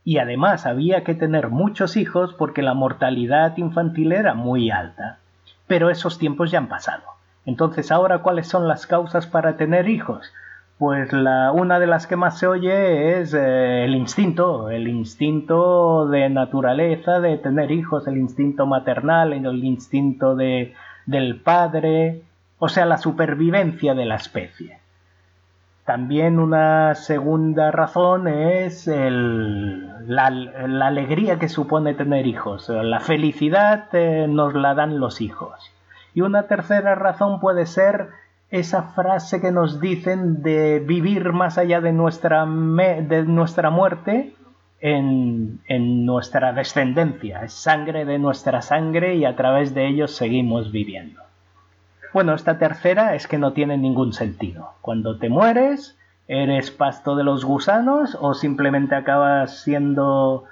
Y 0.04 0.18
además 0.18 0.66
había 0.66 1.04
que 1.04 1.14
tener 1.14 1.50
muchos 1.50 1.96
hijos 1.96 2.34
porque 2.34 2.64
la 2.64 2.74
mortalidad 2.74 3.56
infantil 3.58 4.14
era 4.14 4.34
muy 4.34 4.72
alta. 4.72 5.20
Pero 5.68 5.92
esos 5.92 6.18
tiempos 6.18 6.50
ya 6.50 6.58
han 6.58 6.70
pasado. 6.70 7.21
Entonces, 7.46 7.92
ahora, 7.92 8.20
¿cuáles 8.20 8.48
son 8.48 8.68
las 8.68 8.86
causas 8.86 9.28
para 9.28 9.58
tener 9.58 9.90
hijos? 9.90 10.32
pues 10.82 11.14
la, 11.14 11.52
una 11.52 11.78
de 11.78 11.86
las 11.86 12.08
que 12.08 12.16
más 12.16 12.40
se 12.40 12.48
oye 12.48 13.20
es 13.20 13.36
eh, 13.36 13.86
el 13.86 13.94
instinto, 13.94 14.72
el 14.72 14.88
instinto 14.88 16.08
de 16.08 16.28
naturaleza 16.28 17.20
de 17.20 17.38
tener 17.38 17.70
hijos, 17.70 18.08
el 18.08 18.18
instinto 18.18 18.66
maternal, 18.66 19.32
el 19.32 19.64
instinto 19.64 20.36
de, 20.36 20.74
del 21.06 21.40
padre, 21.40 22.24
o 22.58 22.68
sea, 22.68 22.88
la 22.88 22.98
supervivencia 22.98 23.94
de 23.94 24.06
la 24.06 24.16
especie. 24.16 24.80
También 25.86 26.40
una 26.40 26.96
segunda 26.96 27.70
razón 27.70 28.28
es 28.28 28.88
la, 28.88 30.26
alegría 30.26 31.38
que 31.38 31.48
supone 31.48 31.94
tener 31.94 32.26
hijos. 32.26 32.70
La 32.70 33.02
felicidad 33.02 33.88
eh, 33.94 34.26
nos 34.28 34.56
la 34.56 34.74
dan 34.74 35.00
los 35.00 35.22
hijos. 35.22 35.72
Y 36.14 36.22
una 36.22 36.44
tercera 36.44 36.96
razón 36.96 37.40
puede 37.40 37.66
ser 37.66 38.10
esa 38.50 38.84
frase 38.84 39.40
que 39.40 39.52
nos 39.52 39.80
dicen 39.80 40.44
de 40.44 40.80
vivir 40.80 41.32
más 41.32 41.58
allá 41.58 41.80
de 41.80 41.94
nuestra, 41.94 42.46
de 42.46 43.24
nuestra 43.26 43.70
muerte 43.70 44.36
en, 44.82 45.62
en, 45.68 46.06
nuestra 46.06 46.52
descendencia, 46.52 47.44
es 47.44 47.54
sangre 47.54 48.04
de 48.04 48.20
nuestra 48.20 48.62
sangre 48.62 49.16
y 49.16 49.26
a 49.26 49.36
través 49.36 49.74
de 49.74 49.88
ellos 49.88 50.12
seguimos 50.16 50.72
viviendo. 50.72 51.22
Bueno, 52.14 52.34
esta 52.34 52.58
tercera 52.58 53.16
es 53.16 53.28
que 53.28 53.38
no 53.38 53.54
tiene 53.54 53.78
ningún 53.78 54.12
sentido. 54.12 54.74
Cuando 54.82 55.18
te 55.18 55.30
mueres, 55.30 55.98
eres 56.28 56.72
pasto 56.72 57.16
de 57.16 57.24
los 57.24 57.46
gusanos 57.46 58.18
o 58.20 58.34
simplemente 58.34 58.96
acabas 58.96 59.62
siendo 59.62 60.44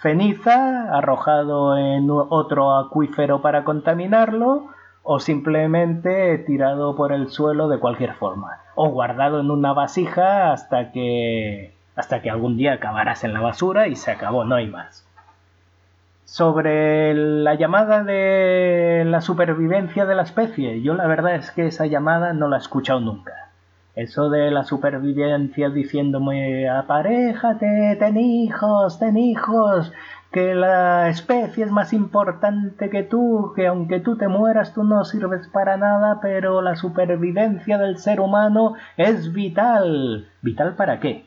ceniza 0.00 0.96
arrojado 0.96 1.76
en 1.76 2.08
otro 2.10 2.76
acuífero 2.76 3.42
para 3.42 3.64
contaminarlo 3.64 4.68
o 5.02 5.20
simplemente 5.20 6.38
tirado 6.38 6.96
por 6.96 7.12
el 7.12 7.28
suelo 7.28 7.68
de 7.68 7.78
cualquier 7.78 8.14
forma, 8.14 8.58
o 8.74 8.88
guardado 8.90 9.40
en 9.40 9.50
una 9.50 9.72
vasija 9.72 10.52
hasta 10.52 10.92
que 10.92 11.74
hasta 11.98 12.22
que 12.22 12.30
algún 12.30 12.56
día 12.56 12.74
acabarás 12.74 13.24
en 13.24 13.32
la 13.32 13.40
basura 13.40 13.88
y 13.88 13.96
se 13.96 14.12
acabó, 14.12 14.44
no 14.44 14.54
hay 14.54 14.68
más. 14.68 15.04
Sobre 16.24 17.12
la 17.12 17.54
llamada 17.54 18.04
de 18.04 19.02
la 19.04 19.20
supervivencia 19.20 20.06
de 20.06 20.14
la 20.14 20.22
especie, 20.22 20.80
yo 20.80 20.94
la 20.94 21.08
verdad 21.08 21.34
es 21.34 21.50
que 21.50 21.66
esa 21.66 21.86
llamada 21.86 22.34
no 22.34 22.46
la 22.46 22.58
he 22.58 22.60
escuchado 22.60 23.00
nunca. 23.00 23.48
Eso 23.96 24.30
de 24.30 24.52
la 24.52 24.62
supervivencia 24.62 25.70
diciéndome 25.70 26.68
aparéjate, 26.68 27.96
ten 27.98 28.16
hijos, 28.16 29.00
ten 29.00 29.16
hijos, 29.16 29.92
que 30.30 30.54
la 30.54 31.08
especie 31.08 31.64
es 31.64 31.70
más 31.70 31.92
importante 31.92 32.90
que 32.90 33.02
tú, 33.02 33.52
que 33.56 33.66
aunque 33.66 34.00
tú 34.00 34.16
te 34.16 34.28
mueras 34.28 34.74
tú 34.74 34.84
no 34.84 35.04
sirves 35.04 35.48
para 35.48 35.76
nada, 35.76 36.20
pero 36.20 36.60
la 36.60 36.76
supervivencia 36.76 37.78
del 37.78 37.98
ser 37.98 38.20
humano 38.20 38.74
es 38.96 39.32
vital. 39.32 40.28
¿Vital 40.42 40.76
para 40.76 41.00
qué? 41.00 41.24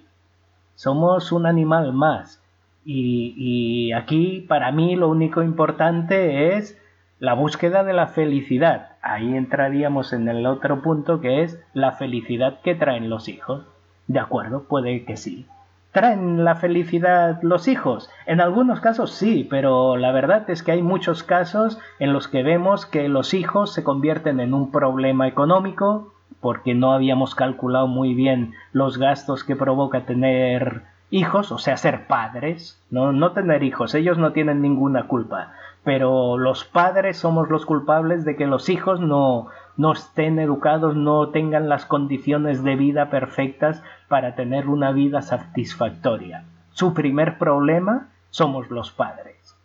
Somos 0.76 1.32
un 1.32 1.46
animal 1.46 1.94
más. 1.94 2.44
Y, 2.86 3.34
y 3.38 3.94
aquí 3.94 4.46
para 4.48 4.72
mí 4.72 4.96
lo 4.96 5.10
único 5.10 5.42
importante 5.42 6.56
es 6.56 6.80
la 7.20 7.34
búsqueda 7.34 7.84
de 7.84 7.94
la 7.94 8.08
felicidad. 8.08 8.90
Ahí 9.02 9.36
entraríamos 9.36 10.14
en 10.14 10.28
el 10.28 10.46
otro 10.46 10.82
punto 10.82 11.22
que 11.22 11.44
es 11.44 11.60
la 11.74 11.94
felicidad 11.94 12.62
que 12.62 12.76
traen 12.76 13.10
los 13.10 13.28
hijos. 13.30 13.66
De 14.08 14.20
acuerdo, 14.20 14.64
puede 14.64 15.06
que 15.06 15.18
sí. 15.18 15.48
¿Traen 15.92 16.46
la 16.46 16.56
felicidad 16.56 17.40
los 17.42 17.68
hijos? 17.68 18.10
En 18.26 18.40
algunos 18.40 18.80
casos 18.80 19.12
sí, 19.12 19.46
pero 19.50 19.98
la 19.98 20.14
verdad 20.14 20.50
es 20.50 20.64
que 20.64 20.72
hay 20.72 20.82
muchos 20.82 21.24
casos 21.24 21.80
en 22.00 22.14
los 22.14 22.30
que 22.30 22.44
vemos 22.44 22.86
que 22.86 23.10
los 23.10 23.34
hijos 23.34 23.74
se 23.74 23.84
convierten 23.84 24.40
en 24.40 24.54
un 24.54 24.72
problema 24.72 25.28
económico 25.28 26.14
porque 26.40 26.74
no 26.74 26.94
habíamos 26.94 27.36
calculado 27.36 27.88
muy 27.88 28.14
bien 28.14 28.54
los 28.72 28.98
gastos 28.98 29.44
que 29.44 29.58
provoca 29.58 30.06
tener 30.06 30.84
hijos, 31.10 31.52
o 31.52 31.58
sea, 31.58 31.76
ser 31.76 32.08
padres, 32.08 32.82
no, 32.90 33.12
no 33.12 33.34
tener 33.34 33.62
hijos, 33.64 33.94
ellos 33.94 34.18
no 34.18 34.32
tienen 34.32 34.62
ninguna 34.62 35.08
culpa, 35.08 35.52
pero 35.84 36.38
los 36.38 36.64
padres 36.64 37.18
somos 37.18 37.50
los 37.50 37.66
culpables 37.66 38.24
de 38.24 38.38
que 38.38 38.48
los 38.48 38.70
hijos 38.70 39.02
no, 39.02 39.48
no 39.78 39.94
estén 39.94 40.40
educados, 40.40 40.96
no 40.96 41.30
tengan 41.30 41.70
las 41.70 41.86
condiciones 41.86 42.64
de 42.64 42.76
vida 42.76 43.10
perfectas 43.10 43.82
para 44.08 44.36
tener 44.36 44.68
una 44.68 44.92
vida 44.92 45.22
satisfactoria. 45.22 46.44
Su 46.74 46.94
primer 46.94 47.38
problema 47.38 48.08
somos 48.30 48.70
los 48.70 48.92
padres. 48.92 49.56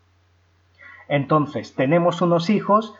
Entonces, 1.08 1.74
tenemos 1.74 2.20
unos 2.20 2.50
hijos 2.50 2.94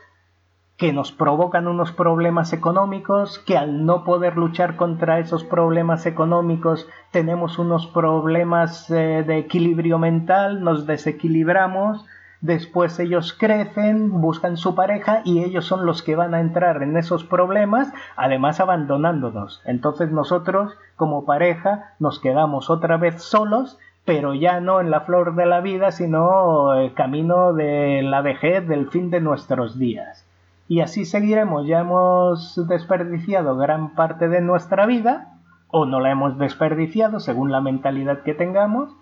que 0.77 0.93
nos 0.93 1.11
provocan 1.11 1.69
unos 1.69 1.93
problemas 1.93 2.53
económicos, 2.53 3.39
que 3.39 3.57
al 3.57 3.87
no 3.87 4.05
poder 4.05 4.37
luchar 4.37 4.77
contra 4.77 5.19
esos 5.19 5.43
problemas 5.43 6.05
económicos 6.05 6.87
tenemos 7.13 7.59
unos 7.59 7.87
problemas 7.87 8.91
eh, 8.91 9.25
de 9.27 9.39
equilibrio 9.39 9.99
mental, 9.99 10.63
nos 10.63 10.87
desequilibramos, 10.87 12.05
después 12.41 12.99
ellos 12.99 13.33
crecen, 13.33 14.21
buscan 14.21 14.57
su 14.57 14.75
pareja 14.75 15.23
y 15.25 15.43
ellos 15.45 15.65
son 15.65 15.87
los 15.87 16.03
que 16.03 16.17
van 16.17 16.35
a 16.35 16.41
entrar 16.41 16.83
en 16.83 16.97
esos 16.97 17.25
problemas, 17.25 17.93
además 18.17 18.61
abandonándonos. 18.61 19.63
Entonces 19.65 20.11
nosotros 20.11 20.73
como 20.97 21.25
pareja 21.25 21.95
nos 21.99 22.21
quedamos 22.21 22.71
otra 22.71 22.97
vez 22.97 23.23
solos 23.23 23.79
pero 24.07 24.35
ya 24.35 24.61
no 24.61 24.81
en 24.81 24.91
la 24.91 25.01
flor 25.01 25.35
de 25.35 25.47
la 25.47 25.61
vida, 25.61 25.91
sino 25.91 26.73
el 26.75 26.95
camino 26.95 27.53
de 27.53 28.03
la 28.03 28.23
vejez, 28.23 28.67
del 28.67 28.89
fin 28.89 29.11
de 29.11 29.21
nuestros 29.21 29.79
días. 29.79 30.25
Y 30.69 30.81
así 30.81 31.05
seguiremos. 31.05 31.67
Ya 31.67 31.81
hemos 31.81 32.69
desperdiciado 32.69 33.57
gran 33.57 33.95
parte 33.95 34.29
de 34.29 34.41
nuestra 34.41 34.87
vida, 34.87 35.35
o 35.69 35.87
no 35.87 35.99
la 35.99 36.13
hemos 36.13 36.39
desperdiciado 36.39 37.19
según 37.19 37.51
la 37.51 37.61
mentalidad 37.61 38.23
que 38.23 38.33
tengamos. 38.33 38.95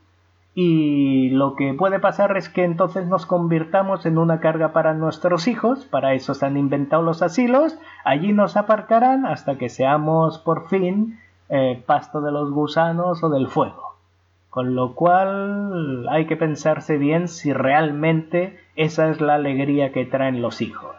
Y 0.54 1.30
lo 1.30 1.56
que 1.56 1.74
puede 1.74 1.98
pasar 1.98 2.36
es 2.36 2.48
que 2.48 2.62
entonces 2.62 3.06
nos 3.08 3.26
convirtamos 3.26 4.06
en 4.06 4.18
una 4.18 4.38
carga 4.38 4.72
para 4.72 4.94
nuestros 4.94 5.48
hijos, 5.48 5.84
para 5.84 6.14
eso 6.14 6.34
se 6.34 6.46
han 6.46 6.56
inventado 6.56 7.02
los 7.02 7.22
asilos, 7.22 7.76
allí 8.04 8.32
nos 8.32 8.56
aparcarán 8.56 9.26
hasta 9.26 9.58
que 9.58 9.68
seamos 9.68 10.38
por 10.38 10.68
fin 10.68 11.18
eh, 11.48 11.82
pasto 11.84 12.20
de 12.20 12.30
los 12.30 12.52
gusanos 12.52 13.24
o 13.24 13.30
del 13.30 13.48
fuego. 13.48 13.96
Con 14.48 14.76
lo 14.76 14.94
cual 14.94 16.08
hay 16.08 16.26
que 16.26 16.36
pensarse 16.36 16.98
bien 16.98 17.26
si 17.26 17.52
realmente 17.52 18.56
esa 18.76 19.08
es 19.08 19.20
la 19.20 19.34
alegría 19.34 19.90
que 19.90 20.04
traen 20.04 20.40
los 20.40 20.62
hijos. 20.62 20.94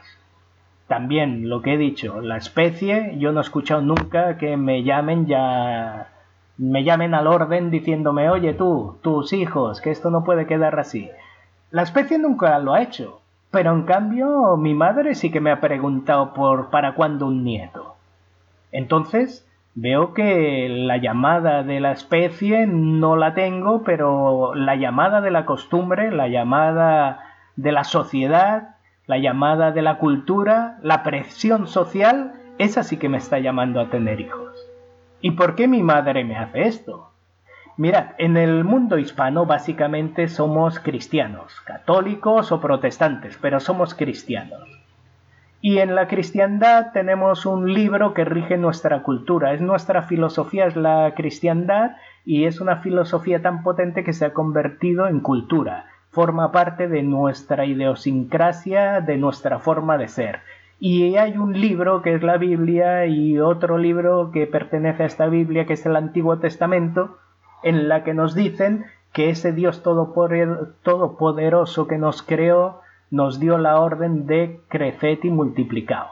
También 0.87 1.47
lo 1.47 1.61
que 1.61 1.75
he 1.75 1.77
dicho, 1.77 2.19
la 2.19 2.35
especie, 2.35 3.15
yo 3.17 3.31
no 3.31 3.39
he 3.39 3.43
escuchado 3.43 3.79
nunca 3.81 4.37
que 4.37 4.57
me 4.57 4.83
llamen 4.83 5.25
ya 5.25 6.09
me 6.57 6.83
llamen 6.83 7.13
al 7.13 7.27
orden 7.27 7.71
diciéndome, 7.71 8.29
oye 8.29 8.53
tú, 8.53 8.97
tus 9.01 9.33
hijos, 9.33 9.81
que 9.81 9.91
esto 9.91 10.09
no 10.09 10.23
puede 10.23 10.45
quedar 10.45 10.79
así. 10.79 11.09
La 11.71 11.81
especie 11.81 12.17
nunca 12.17 12.57
lo 12.59 12.73
ha 12.73 12.81
hecho, 12.81 13.21
pero 13.51 13.73
en 13.73 13.83
cambio 13.83 14.55
mi 14.57 14.73
madre 14.73 15.15
sí 15.15 15.31
que 15.31 15.41
me 15.41 15.51
ha 15.51 15.59
preguntado 15.59 16.33
por 16.33 16.69
para 16.69 16.93
cuándo 16.93 17.27
un 17.27 17.43
nieto. 17.43 17.95
Entonces, 18.71 19.45
veo 19.75 20.13
que 20.13 20.67
la 20.69 20.97
llamada 20.97 21.63
de 21.63 21.79
la 21.79 21.91
especie 21.91 22.65
no 22.67 23.15
la 23.17 23.33
tengo, 23.33 23.83
pero 23.83 24.55
la 24.55 24.75
llamada 24.75 25.21
de 25.21 25.31
la 25.31 25.45
costumbre, 25.45 26.11
la 26.11 26.27
llamada 26.27 27.19
de 27.55 27.71
la 27.71 27.83
sociedad, 27.83 28.75
la 29.07 29.17
llamada 29.17 29.71
de 29.71 29.81
la 29.81 29.97
cultura, 29.97 30.77
la 30.81 31.03
presión 31.03 31.67
social, 31.67 32.33
esa 32.57 32.83
sí 32.83 32.97
que 32.97 33.09
me 33.09 33.17
está 33.17 33.39
llamando 33.39 33.79
a 33.79 33.89
tener 33.89 34.19
hijos. 34.21 34.44
¿Y 35.21 35.31
por 35.31 35.55
qué 35.55 35.67
mi 35.67 35.81
madre 35.81 36.23
me 36.23 36.37
hace 36.37 36.67
esto? 36.67 37.11
Mirad, 37.77 38.11
en 38.17 38.37
el 38.37 38.63
mundo 38.63 38.97
hispano 38.97 39.45
básicamente 39.45 40.27
somos 40.27 40.79
cristianos, 40.79 41.59
católicos 41.61 42.51
o 42.51 42.61
protestantes, 42.61 43.37
pero 43.41 43.59
somos 43.59 43.93
cristianos. 43.93 44.69
Y 45.61 45.79
en 45.79 45.95
la 45.95 46.07
cristiandad 46.07 46.91
tenemos 46.93 47.45
un 47.45 47.73
libro 47.73 48.13
que 48.13 48.23
rige 48.23 48.57
nuestra 48.57 49.03
cultura, 49.03 49.53
es 49.53 49.61
nuestra 49.61 50.03
filosofía, 50.03 50.67
es 50.67 50.75
la 50.75 51.13
cristiandad 51.15 51.97
y 52.23 52.45
es 52.45 52.61
una 52.61 52.77
filosofía 52.77 53.41
tan 53.41 53.63
potente 53.63 54.03
que 54.03 54.13
se 54.13 54.25
ha 54.25 54.33
convertido 54.33 55.07
en 55.07 55.19
cultura 55.19 55.85
forma 56.15 56.53
parte 56.53 56.87
de 56.87 57.03
nuestra 57.03 57.65
idiosincrasia, 57.65 59.01
de 59.01 59.17
nuestra 59.17 59.59
forma 59.59 59.97
de 59.97 60.07
ser. 60.07 60.39
Y 60.79 61.15
hay 61.15 61.37
un 61.37 61.59
libro 61.59 62.01
que 62.01 62.15
es 62.15 62.23
la 62.23 62.37
Biblia 62.37 63.05
y 63.05 63.39
otro 63.39 63.77
libro 63.77 64.31
que 64.31 64.45
pertenece 64.45 65.03
a 65.03 65.05
esta 65.05 65.27
Biblia 65.27 65.65
que 65.65 65.73
es 65.73 65.85
el 65.85 65.95
Antiguo 65.95 66.39
Testamento, 66.39 67.17
en 67.63 67.87
la 67.87 68.03
que 68.03 68.13
nos 68.13 68.35
dicen 68.35 68.85
que 69.13 69.29
ese 69.29 69.53
Dios 69.53 69.81
todopoderoso 69.81 71.87
que 71.87 71.97
nos 71.97 72.21
creó 72.21 72.81
nos 73.09 73.39
dio 73.39 73.57
la 73.57 73.79
orden 73.79 74.27
de 74.27 74.59
crecer 74.67 75.19
y 75.23 75.29
multiplicaos. 75.29 76.11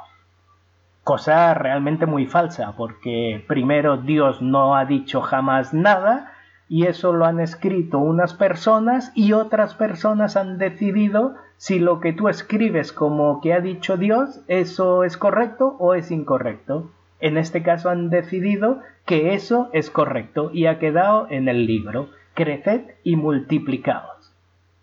Cosa 1.03 1.53
realmente 1.53 2.05
muy 2.05 2.27
falsa, 2.27 2.75
porque 2.77 3.43
primero 3.47 3.97
Dios 3.97 4.41
no 4.41 4.77
ha 4.77 4.85
dicho 4.85 5.19
jamás 5.19 5.73
nada, 5.73 6.31
y 6.69 6.85
eso 6.85 7.11
lo 7.11 7.25
han 7.25 7.41
escrito 7.41 7.99
unas 7.99 8.33
personas 8.33 9.11
y 9.13 9.33
otras 9.33 9.75
personas 9.75 10.37
han 10.37 10.57
decidido 10.57 11.35
si 11.63 11.79
lo 11.79 12.01
que 12.01 12.11
tú 12.11 12.27
escribes 12.27 12.91
como 12.91 13.39
que 13.39 13.53
ha 13.53 13.61
dicho 13.61 13.95
Dios, 13.95 14.41
eso 14.49 15.05
es 15.05 15.15
correcto 15.15 15.77
o 15.79 15.93
es 15.93 16.11
incorrecto. 16.11 16.91
En 17.21 17.37
este 17.37 17.63
caso 17.63 17.89
han 17.89 18.09
decidido 18.09 18.81
que 19.05 19.33
eso 19.33 19.69
es 19.71 19.89
correcto 19.89 20.51
y 20.53 20.65
ha 20.65 20.77
quedado 20.77 21.25
en 21.29 21.47
el 21.47 21.65
libro, 21.65 22.09
creced 22.33 22.81
y 23.05 23.15
multiplicaos. 23.15 24.33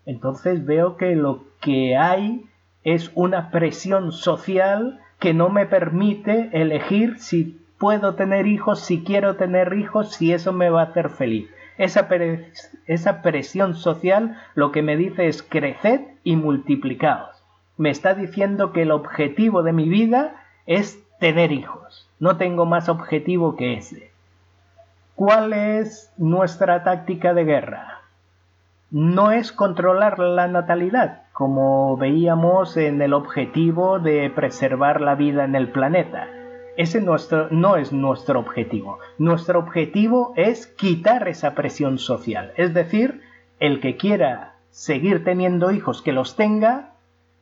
Entonces 0.07 0.65
veo 0.65 0.97
que 0.97 1.15
lo 1.15 1.43
que 1.61 1.97
hay 1.97 2.45
es 2.83 3.11
una 3.13 3.51
presión 3.51 4.11
social 4.11 5.01
que 5.19 5.35
no 5.35 5.49
me 5.49 5.67
permite 5.67 6.49
elegir 6.51 7.19
si 7.19 7.61
puedo 7.77 8.15
tener 8.15 8.47
hijos, 8.47 8.79
si 8.79 9.03
quiero 9.03 9.35
tener 9.35 9.73
hijos, 9.73 10.15
si 10.15 10.33
eso 10.33 10.51
me 10.51 10.71
va 10.71 10.81
a 10.81 10.85
hacer 10.85 11.11
feliz. 11.11 11.47
Esa, 11.81 12.07
esa 12.85 13.23
presión 13.23 13.73
social 13.73 14.37
lo 14.53 14.71
que 14.71 14.83
me 14.83 14.95
dice 14.95 15.27
es 15.27 15.41
creced 15.41 16.01
y 16.23 16.35
multiplicaos. 16.35 17.43
Me 17.75 17.89
está 17.89 18.13
diciendo 18.13 18.71
que 18.71 18.83
el 18.83 18.91
objetivo 18.91 19.63
de 19.63 19.73
mi 19.73 19.89
vida 19.89 20.35
es 20.67 21.03
tener 21.19 21.51
hijos. 21.51 22.07
No 22.19 22.37
tengo 22.37 22.67
más 22.67 22.87
objetivo 22.87 23.55
que 23.55 23.73
ese. 23.73 24.11
¿Cuál 25.15 25.53
es 25.53 26.13
nuestra 26.17 26.83
táctica 26.83 27.33
de 27.33 27.45
guerra? 27.45 28.01
No 28.91 29.31
es 29.31 29.51
controlar 29.51 30.19
la 30.19 30.47
natalidad, 30.47 31.23
como 31.33 31.97
veíamos 31.97 32.77
en 32.77 33.01
el 33.01 33.13
objetivo 33.13 33.97
de 33.97 34.29
preservar 34.29 35.01
la 35.01 35.15
vida 35.15 35.45
en 35.45 35.55
el 35.55 35.71
planeta 35.71 36.27
ese 36.77 37.01
nuestro, 37.01 37.47
no 37.51 37.75
es 37.75 37.91
nuestro 37.91 38.39
objetivo. 38.39 38.99
Nuestro 39.17 39.59
objetivo 39.59 40.33
es 40.35 40.67
quitar 40.67 41.27
esa 41.27 41.53
presión 41.53 41.97
social. 41.97 42.53
Es 42.57 42.73
decir, 42.73 43.21
el 43.59 43.79
que 43.79 43.97
quiera 43.97 44.55
seguir 44.69 45.23
teniendo 45.23 45.71
hijos, 45.71 46.01
que 46.01 46.13
los 46.13 46.35
tenga. 46.35 46.93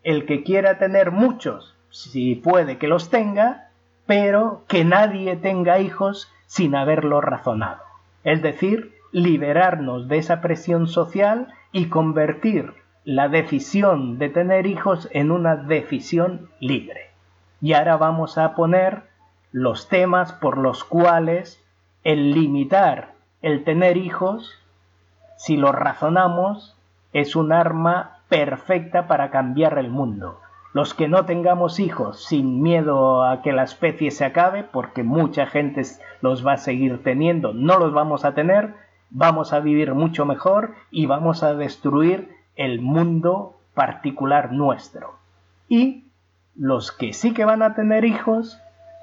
El 0.03 0.25
que 0.25 0.43
quiera 0.43 0.77
tener 0.77 1.11
muchos, 1.11 1.75
si 1.89 2.35
puede 2.35 2.77
que 2.77 2.87
los 2.87 3.09
tenga, 3.09 3.69
pero 4.05 4.63
que 4.67 4.85
nadie 4.85 5.35
tenga 5.35 5.79
hijos 5.79 6.31
sin 6.45 6.75
haberlo 6.75 7.21
razonado. 7.21 7.81
Es 8.23 8.41
decir, 8.41 8.95
liberarnos 9.11 10.07
de 10.07 10.17
esa 10.17 10.41
presión 10.41 10.87
social 10.87 11.47
y 11.71 11.85
convertir 11.85 12.73
la 13.03 13.27
decisión 13.27 14.17
de 14.17 14.29
tener 14.29 14.65
hijos 14.65 15.09
en 15.11 15.31
una 15.31 15.55
decisión 15.55 16.49
libre. 16.59 17.09
Y 17.61 17.73
ahora 17.73 17.97
vamos 17.97 18.37
a 18.37 18.55
poner 18.55 19.03
los 19.51 19.87
temas 19.87 20.33
por 20.33 20.57
los 20.57 20.83
cuales 20.83 21.63
el 22.03 22.31
limitar 22.31 23.19
el 23.41 23.63
tener 23.63 23.97
hijos, 23.97 24.53
si 25.37 25.55
lo 25.55 25.71
razonamos, 25.71 26.75
es 27.13 27.35
un 27.35 27.53
arma 27.53 28.17
perfecta 28.27 29.07
para 29.07 29.31
cambiar 29.31 29.77
el 29.77 29.89
mundo. 29.89 30.39
Los 30.73 30.93
que 30.93 31.07
no 31.07 31.25
tengamos 31.25 31.79
hijos 31.79 32.25
sin 32.25 32.61
miedo 32.61 33.23
a 33.23 33.41
que 33.41 33.53
la 33.53 33.63
especie 33.63 34.11
se 34.11 34.25
acabe, 34.25 34.63
porque 34.63 35.03
mucha 35.03 35.47
gente 35.47 35.81
los 36.21 36.45
va 36.45 36.53
a 36.53 36.57
seguir 36.57 37.01
teniendo, 37.01 37.53
no 37.53 37.79
los 37.79 37.93
vamos 37.93 38.25
a 38.25 38.33
tener, 38.33 38.75
vamos 39.09 39.53
a 39.53 39.61
vivir 39.61 39.93
mucho 39.95 40.25
mejor 40.25 40.75
y 40.91 41.05
vamos 41.05 41.41
a 41.41 41.55
destruir 41.55 42.35
el 42.55 42.81
mundo 42.81 43.55
particular 43.73 44.51
nuestro. 44.51 45.15
Y 45.69 46.05
los 46.55 46.91
que 46.91 47.13
sí 47.13 47.33
que 47.33 47.45
van 47.45 47.63
a 47.63 47.73
tener 47.73 48.03
hijos 48.03 48.59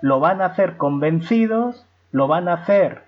lo 0.06 0.20
van 0.20 0.40
a 0.40 0.46
hacer 0.46 0.76
convencidos, 0.76 1.84
lo 2.12 2.28
van 2.28 2.48
a 2.48 2.52
hacer 2.52 3.02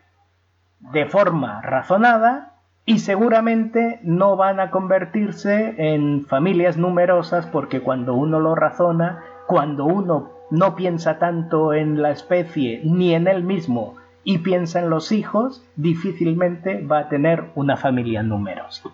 de 0.80 1.06
forma 1.06 1.62
razonada 1.62 2.54
y 2.84 2.98
seguramente 2.98 4.00
no 4.02 4.34
van 4.34 4.58
a 4.58 4.72
convertirse 4.72 5.76
en 5.78 6.26
familias 6.26 6.76
numerosas 6.76 7.46
porque 7.46 7.82
cuando 7.82 8.14
uno 8.14 8.40
lo 8.40 8.56
razona, 8.56 9.22
cuando 9.46 9.84
uno 9.84 10.30
no 10.50 10.74
piensa 10.74 11.20
tanto 11.20 11.72
en 11.72 12.02
la 12.02 12.10
especie 12.10 12.80
ni 12.82 13.14
en 13.14 13.28
él 13.28 13.44
mismo 13.44 13.94
y 14.24 14.38
piensa 14.38 14.80
en 14.80 14.90
los 14.90 15.12
hijos, 15.12 15.64
difícilmente 15.76 16.84
va 16.84 16.98
a 16.98 17.08
tener 17.08 17.44
una 17.54 17.76
familia 17.76 18.24
numerosa. 18.24 18.90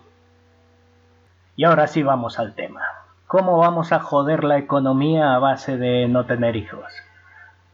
Y 1.55 1.63
ahora 1.63 1.87
sí 1.87 2.03
vamos 2.03 2.37
al 2.37 2.53
tema. 2.53 2.81
¿Cómo 3.25 3.57
vamos 3.57 3.91
a 3.91 3.99
joder 3.99 4.43
la 4.43 4.59
economía 4.59 5.33
a 5.33 5.39
base 5.39 5.77
de 5.77 6.07
no 6.07 6.25
tener 6.25 6.55
hijos? 6.55 6.85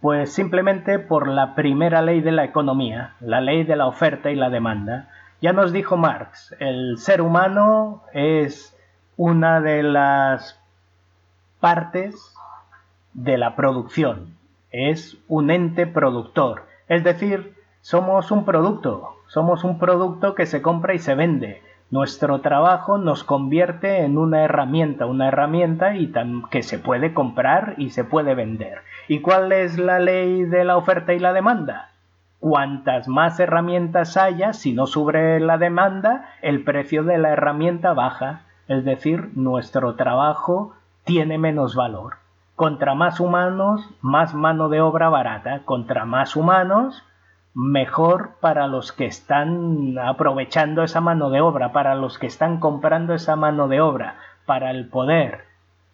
Pues 0.02 0.34
simplemente 0.34 0.98
por 0.98 1.28
la 1.28 1.54
primera 1.54 2.02
ley 2.02 2.22
de 2.22 2.32
la 2.32 2.44
economía, 2.44 3.14
la 3.20 3.40
ley 3.40 3.64
de 3.64 3.76
la 3.76 3.86
oferta 3.86 4.32
y 4.32 4.36
la 4.36 4.50
demanda, 4.50 5.10
ya 5.42 5.54
nos 5.54 5.72
dijo 5.72 5.96
Marx, 5.96 6.56
el 6.60 6.98
ser 6.98 7.22
humano 7.22 8.04
es 8.12 8.76
una 9.16 9.62
de 9.62 9.84
las 9.84 10.60
partes 11.60 12.36
de 13.14 13.38
la 13.38 13.56
producción, 13.56 14.36
es 14.72 15.18
un 15.28 15.52
ente 15.52 15.86
productor, 15.86 16.66
es 16.88 17.04
decir, 17.04 17.56
somos 17.82 18.32
un 18.32 18.44
producto, 18.44 19.18
somos 19.28 19.64
un 19.64 19.78
producto 19.78 20.34
que 20.34 20.48
se 20.48 20.64
compra 20.64 20.96
y 20.96 21.00
se 21.00 21.14
vende. 21.14 21.62
Nuestro 21.92 22.40
trabajo 22.40 22.98
nos 22.98 23.26
convierte 23.26 24.06
en 24.06 24.18
una 24.18 24.46
herramienta, 24.46 25.06
una 25.06 25.28
herramienta 25.28 25.98
y 25.98 26.14
que 26.50 26.64
se 26.64 26.80
puede 26.80 27.14
comprar 27.14 27.76
y 27.78 27.90
se 27.90 28.06
puede 28.06 28.34
vender. 28.34 28.80
¿Y 29.10 29.20
cuál 29.20 29.52
es 29.52 29.78
la 29.78 30.00
ley 30.00 30.46
de 30.46 30.64
la 30.64 30.78
oferta 30.78 31.14
y 31.14 31.20
la 31.20 31.34
demanda? 31.34 31.90
Cuantas 32.40 33.10
más 33.10 33.42
herramientas 33.42 34.16
haya, 34.16 34.54
si 34.54 34.72
no 34.72 34.88
sube 34.88 35.42
la 35.42 35.58
demanda, 35.58 36.30
el 36.42 36.64
precio 36.64 37.04
de 37.04 37.18
la 37.18 37.32
herramienta 37.32 37.92
baja, 37.92 38.44
es 38.70 38.86
decir, 38.86 39.30
nuestro 39.36 39.96
trabajo 39.96 40.74
tiene 41.04 41.38
menos 41.38 41.76
valor. 41.76 42.16
Contra 42.56 42.96
más 42.96 43.20
humanos, 43.20 43.86
más 44.00 44.34
mano 44.34 44.70
de 44.70 44.80
obra 44.80 45.10
barata. 45.10 45.64
Contra 45.66 46.06
más 46.06 46.38
humanos, 46.38 47.04
mejor 47.54 48.38
para 48.40 48.68
los 48.68 48.92
que 48.92 49.06
están 49.06 49.98
aprovechando 50.00 50.84
esa 50.84 51.02
mano 51.02 51.30
de 51.30 51.42
obra, 51.42 51.72
para 51.72 51.96
los 51.96 52.18
que 52.18 52.28
están 52.28 52.60
comprando 52.60 53.14
esa 53.14 53.36
mano 53.36 53.68
de 53.68 53.82
obra, 53.82 54.16
para 54.46 54.72
el 54.72 54.88
poder, 54.88 55.46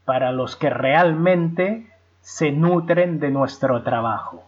para 0.05 0.31
los 0.31 0.55
que 0.55 0.69
realmente 0.69 1.87
se 2.21 2.51
nutren 2.51 3.19
de 3.19 3.31
nuestro 3.31 3.83
trabajo. 3.83 4.43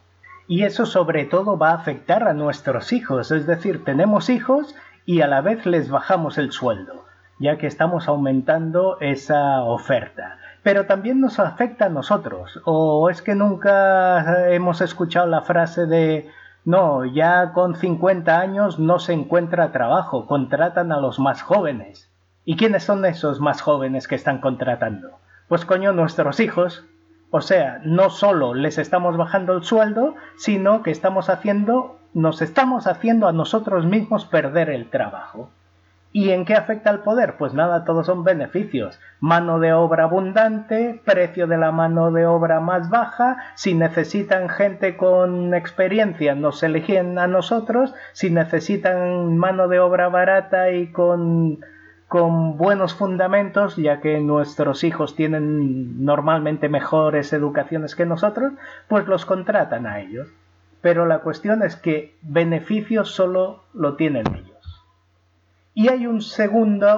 Y 0.47 0.63
eso 0.63 0.85
sobre 0.85 1.25
todo 1.25 1.57
va 1.57 1.71
a 1.71 1.75
afectar 1.75 2.27
a 2.27 2.33
nuestros 2.33 2.91
hijos, 2.91 3.31
es 3.31 3.45
decir, 3.45 3.83
tenemos 3.83 4.29
hijos 4.29 4.75
y 5.05 5.21
a 5.21 5.27
la 5.27 5.41
vez 5.41 5.65
les 5.65 5.89
bajamos 5.89 6.37
el 6.37 6.51
sueldo, 6.51 7.05
ya 7.39 7.57
que 7.57 7.67
estamos 7.67 8.07
aumentando 8.07 8.97
esa 8.99 9.63
oferta. 9.63 10.37
Pero 10.61 10.85
también 10.85 11.21
nos 11.21 11.39
afecta 11.39 11.85
a 11.85 11.89
nosotros, 11.89 12.59
o 12.65 13.09
es 13.09 13.21
que 13.21 13.35
nunca 13.35 14.51
hemos 14.51 14.81
escuchado 14.81 15.27
la 15.27 15.41
frase 15.41 15.85
de 15.85 16.29
no, 16.65 17.05
ya 17.05 17.53
con 17.53 17.75
50 17.75 18.39
años 18.39 18.79
no 18.79 18.99
se 18.99 19.13
encuentra 19.13 19.71
trabajo, 19.71 20.27
contratan 20.27 20.91
a 20.91 20.99
los 20.99 21.19
más 21.19 21.41
jóvenes. 21.41 22.11
¿Y 22.45 22.57
quiénes 22.57 22.83
son 22.83 23.05
esos 23.05 23.39
más 23.39 23.61
jóvenes 23.61 24.07
que 24.07 24.15
están 24.15 24.39
contratando? 24.39 25.19
Pues 25.47 25.65
coño, 25.65 25.93
nuestros 25.93 26.39
hijos, 26.39 26.85
o 27.31 27.41
sea, 27.41 27.79
no 27.83 28.09
solo 28.09 28.53
les 28.53 28.77
estamos 28.77 29.17
bajando 29.17 29.53
el 29.53 29.63
sueldo, 29.63 30.15
sino 30.37 30.83
que 30.83 30.91
estamos 30.91 31.29
haciendo, 31.29 31.97
nos 32.13 32.41
estamos 32.41 32.87
haciendo 32.87 33.27
a 33.27 33.33
nosotros 33.33 33.85
mismos 33.85 34.25
perder 34.25 34.69
el 34.69 34.89
trabajo. 34.89 35.49
¿Y 36.11 36.31
en 36.31 36.45
qué 36.45 36.55
afecta 36.55 36.89
al 36.89 37.03
poder? 37.03 37.35
Pues 37.37 37.53
nada, 37.53 37.85
todos 37.85 38.07
son 38.07 38.23
beneficios. 38.23 38.99
Mano 39.19 39.59
de 39.59 39.73
obra 39.73 40.05
abundante, 40.05 40.99
precio 41.05 41.45
de 41.45 41.57
la 41.57 41.71
mano 41.71 42.11
de 42.11 42.25
obra 42.25 42.59
más 42.59 42.89
baja, 42.89 43.37
si 43.53 43.75
necesitan 43.75 44.49
gente 44.49 44.97
con 44.97 45.53
experiencia 45.53 46.33
nos 46.33 46.63
eligen 46.63 47.19
a 47.19 47.27
nosotros, 47.27 47.93
si 48.13 48.31
necesitan 48.31 49.37
mano 49.37 49.67
de 49.67 49.79
obra 49.79 50.09
barata 50.09 50.71
y 50.71 50.91
con 50.91 51.59
con 52.09 52.57
buenos 52.57 52.95
fundamentos, 52.95 53.75
ya 53.75 54.01
que 54.01 54.19
nuestros 54.19 54.83
hijos 54.83 55.15
tienen 55.15 56.03
normalmente 56.03 56.67
mejores 56.67 57.31
educaciones 57.33 57.95
que 57.95 58.07
nosotros, 58.07 58.53
pues 58.87 59.07
los 59.07 59.27
contratan 59.27 59.85
a 59.85 59.99
ellos. 59.99 60.27
Pero 60.81 61.05
la 61.05 61.19
cuestión 61.19 61.61
es 61.61 61.75
que 61.75 62.15
beneficios 62.23 63.11
solo 63.11 63.63
lo 63.75 63.95
tienen 63.95 64.25
ellos. 64.33 64.58
Y 65.79 65.87
hay 65.87 66.07
un 66.07 66.19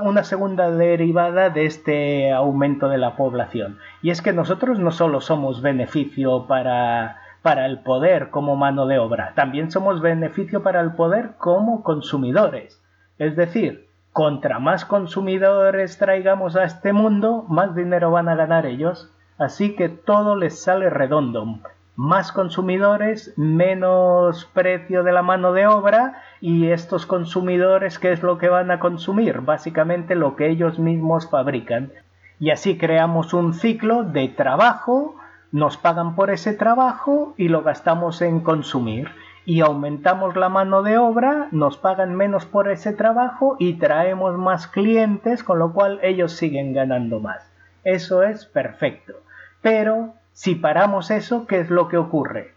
una 0.04 0.24
segunda 0.24 0.72
derivada 0.72 1.52
de 1.52 1.68
este 1.68 2.32
aumento 2.32 2.90
de 2.90 2.98
la 2.98 3.16
población. 3.16 3.78
Y 4.02 4.10
es 4.10 4.24
que 4.24 4.34
nosotros 4.34 4.80
no 4.80 4.90
solo 4.90 5.22
somos 5.22 5.62
beneficio 5.62 6.48
para 6.48 7.16
el 7.44 7.82
poder 7.82 8.32
como 8.32 8.56
mano 8.56 8.88
de 8.88 8.98
obra, 8.98 9.34
también 9.36 9.70
somos 9.70 10.02
beneficio 10.02 10.64
para 10.64 10.82
el 10.82 10.94
poder 10.94 11.34
como 11.38 11.84
consumidores. 11.84 12.82
Es 13.20 13.36
decir, 13.36 13.88
contra 14.14 14.58
más 14.58 14.84
consumidores 14.84 16.00
traigamos 16.00 16.56
a 16.56 16.64
este 16.64 16.92
mundo, 16.92 17.46
más 17.50 17.76
dinero 17.76 18.10
van 18.10 18.30
a 18.30 18.36
ganar 18.36 18.66
ellos. 18.66 19.12
Así 19.38 19.76
que 19.76 19.90
todo 19.90 20.36
les 20.36 20.60
sale 20.60 20.90
redondo. 20.90 21.60
Más 22.04 22.32
consumidores, 22.32 23.32
menos 23.38 24.46
precio 24.56 25.04
de 25.04 25.12
la 25.12 25.22
mano 25.22 25.54
de 25.54 25.68
obra 25.68 26.24
y 26.40 26.72
estos 26.72 27.06
consumidores, 27.06 28.00
¿qué 28.00 28.12
es 28.12 28.24
lo 28.24 28.40
que 28.40 28.50
van 28.50 28.72
a 28.72 28.80
consumir? 28.80 29.42
Básicamente 29.42 30.16
lo 30.16 30.36
que 30.36 30.50
ellos 30.50 30.80
mismos 30.80 31.30
fabrican. 31.30 31.92
Y 32.40 32.50
así 32.50 32.76
creamos 32.76 33.36
un 33.36 33.54
ciclo 33.54 34.02
de 34.02 34.30
trabajo, 34.30 35.16
nos 35.52 35.78
pagan 35.78 36.16
por 36.16 36.32
ese 36.32 36.54
trabajo 36.54 37.36
y 37.38 37.50
lo 37.50 37.62
gastamos 37.62 38.24
en 38.24 38.40
consumir 38.40 39.12
y 39.46 39.62
aumentamos 39.62 40.36
la 40.36 40.50
mano 40.50 40.82
de 40.82 40.98
obra, 40.98 41.50
nos 41.52 41.78
pagan 41.78 42.16
menos 42.16 42.48
por 42.48 42.72
ese 42.72 42.94
trabajo 42.94 43.58
y 43.60 43.74
traemos 43.74 44.40
más 44.40 44.66
clientes, 44.66 45.44
con 45.44 45.60
lo 45.60 45.72
cual 45.72 46.00
ellos 46.02 46.32
siguen 46.32 46.74
ganando 46.74 47.20
más. 47.20 47.48
Eso 47.84 48.24
es 48.24 48.48
perfecto. 48.48 49.14
Pero 49.62 50.16
si 50.34 50.56
paramos 50.56 51.12
eso, 51.12 51.46
¿qué 51.48 51.60
es 51.60 51.70
lo 51.70 51.88
que 51.88 51.98
ocurre? 51.98 52.56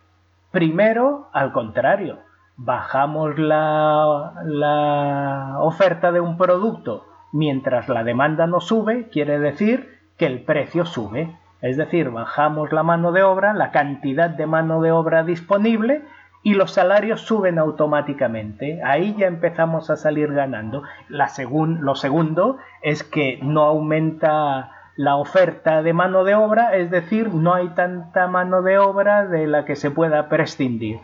Primero, 0.50 1.28
al 1.32 1.52
contrario, 1.52 2.18
bajamos 2.56 3.38
la, 3.38 4.34
la 4.44 5.56
oferta 5.60 6.12
de 6.12 6.20
un 6.20 6.37
producto 6.37 7.06
mientras 7.32 7.88
la 7.88 8.04
demanda 8.04 8.46
no 8.46 8.60
sube, 8.60 9.08
quiere 9.08 9.40
decir 9.40 9.98
que 10.16 10.26
el 10.26 10.42
precio 10.42 10.87
sube. 10.87 11.37
Es 11.60 11.76
decir, 11.76 12.10
bajamos 12.10 12.72
la 12.72 12.82
mano 12.82 13.10
de 13.10 13.22
obra, 13.22 13.54
la 13.54 13.72
cantidad 13.72 14.30
de 14.30 14.46
mano 14.46 14.80
de 14.80 14.92
obra 14.92 15.24
disponible 15.24 16.02
y 16.44 16.54
los 16.54 16.72
salarios 16.72 17.22
suben 17.22 17.58
automáticamente. 17.58 18.80
Ahí 18.84 19.16
ya 19.18 19.26
empezamos 19.26 19.90
a 19.90 19.96
salir 19.96 20.32
ganando. 20.32 20.84
La 21.08 21.30
lo 21.38 21.94
segundo 21.96 22.58
es 22.82 23.02
que 23.02 23.40
no 23.42 23.62
aumenta 23.62 24.73
la 24.96 25.16
oferta 25.16 25.83
de 25.83 25.92
mano 25.92 26.24
de 26.24 26.35
obra, 26.35 26.76
es 26.76 26.90
decir, 26.90 27.35
no 27.35 27.54
hay 27.54 27.68
tanta 27.70 28.28
mano 28.28 28.62
de 28.62 28.78
obra 28.78 29.26
de 29.26 29.46
la 29.46 29.64
que 29.64 29.76
se 29.76 29.90
pueda 29.90 30.28
prescindir. 30.28 31.00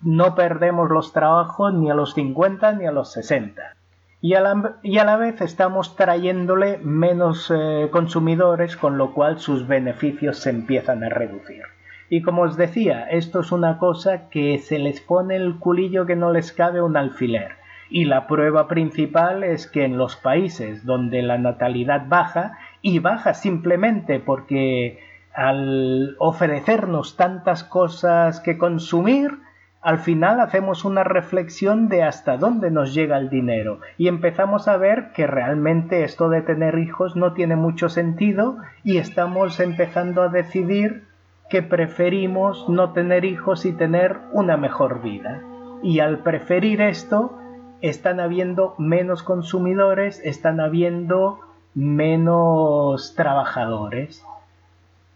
No 0.00 0.34
perdemos 0.34 0.90
los 0.90 1.12
trabajos 1.12 1.72
ni 1.74 1.90
a 1.90 1.94
los 1.94 2.14
50 2.14 2.72
ni 2.72 2.86
a 2.86 2.92
los 2.92 3.12
60. 3.12 3.76
Y 4.20 4.34
a 4.34 4.40
la, 4.40 4.76
y 4.82 4.98
a 4.98 5.04
la 5.04 5.16
vez 5.16 5.40
estamos 5.40 5.96
trayéndole 5.96 6.78
menos 6.78 7.52
eh, 7.54 7.88
consumidores, 7.90 8.76
con 8.76 8.96
lo 8.96 9.12
cual 9.12 9.40
sus 9.40 9.66
beneficios 9.66 10.38
se 10.38 10.50
empiezan 10.50 11.02
a 11.02 11.08
reducir. 11.08 11.62
Y 12.08 12.22
como 12.22 12.42
os 12.42 12.56
decía, 12.56 13.08
esto 13.10 13.40
es 13.40 13.50
una 13.50 13.78
cosa 13.78 14.28
que 14.28 14.58
se 14.58 14.78
les 14.78 15.00
pone 15.00 15.34
el 15.34 15.58
culillo 15.58 16.06
que 16.06 16.14
no 16.14 16.30
les 16.30 16.52
cabe 16.52 16.80
un 16.80 16.96
alfiler. 16.96 17.56
Y 17.90 18.04
la 18.04 18.26
prueba 18.26 18.68
principal 18.68 19.42
es 19.42 19.66
que 19.66 19.84
en 19.84 19.98
los 19.98 20.16
países 20.16 20.84
donde 20.84 21.22
la 21.22 21.38
natalidad 21.38 22.04
baja, 22.06 22.58
y 22.82 22.98
baja 22.98 23.34
simplemente 23.34 24.20
porque 24.20 24.98
al 25.32 26.16
ofrecernos 26.18 27.16
tantas 27.16 27.64
cosas 27.64 28.40
que 28.40 28.58
consumir, 28.58 29.38
al 29.80 29.98
final 29.98 30.40
hacemos 30.40 30.84
una 30.84 31.02
reflexión 31.02 31.88
de 31.88 32.02
hasta 32.02 32.36
dónde 32.36 32.70
nos 32.70 32.94
llega 32.94 33.16
el 33.18 33.30
dinero 33.30 33.80
y 33.96 34.08
empezamos 34.08 34.68
a 34.68 34.76
ver 34.76 35.12
que 35.12 35.26
realmente 35.26 36.04
esto 36.04 36.28
de 36.28 36.42
tener 36.42 36.78
hijos 36.78 37.16
no 37.16 37.32
tiene 37.32 37.56
mucho 37.56 37.88
sentido 37.88 38.58
y 38.84 38.98
estamos 38.98 39.58
empezando 39.58 40.22
a 40.22 40.28
decidir 40.28 41.04
que 41.48 41.62
preferimos 41.62 42.68
no 42.68 42.92
tener 42.92 43.24
hijos 43.24 43.64
y 43.64 43.72
tener 43.72 44.18
una 44.32 44.56
mejor 44.56 45.02
vida. 45.02 45.42
Y 45.82 45.98
al 45.98 46.20
preferir 46.20 46.80
esto, 46.80 47.38
están 47.82 48.20
habiendo 48.20 48.74
menos 48.78 49.22
consumidores, 49.22 50.20
están 50.24 50.60
habiendo 50.60 51.40
menos 51.74 53.14
trabajadores. 53.14 54.24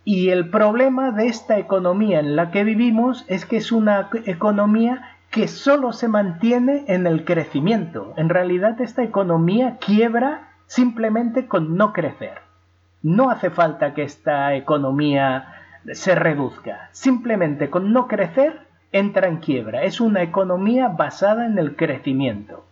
Y 0.04 0.30
el 0.30 0.50
problema 0.50 1.10
de 1.10 1.26
esta 1.26 1.58
economía 1.58 2.20
en 2.20 2.36
la 2.36 2.50
que 2.50 2.64
vivimos 2.64 3.24
es 3.28 3.44
que 3.44 3.56
es 3.56 3.72
una 3.72 4.08
economía 4.24 5.16
que 5.30 5.48
solo 5.48 5.92
se 5.92 6.08
mantiene 6.08 6.84
en 6.86 7.06
el 7.06 7.24
crecimiento. 7.24 8.14
En 8.16 8.28
realidad 8.28 8.80
esta 8.80 9.02
economía 9.02 9.78
quiebra 9.84 10.48
simplemente 10.66 11.46
con 11.46 11.76
no 11.76 11.92
crecer. 11.92 12.38
No 13.02 13.30
hace 13.30 13.50
falta 13.50 13.94
que 13.94 14.02
esta 14.02 14.54
economía 14.54 15.54
se 15.92 16.14
reduzca. 16.14 16.88
Simplemente 16.92 17.70
con 17.70 17.92
no 17.92 18.08
crecer 18.08 18.60
entra 18.92 19.28
en 19.28 19.38
quiebra. 19.38 19.82
Es 19.82 20.00
una 20.00 20.22
economía 20.22 20.88
basada 20.88 21.46
en 21.46 21.58
el 21.58 21.76
crecimiento. 21.76 22.64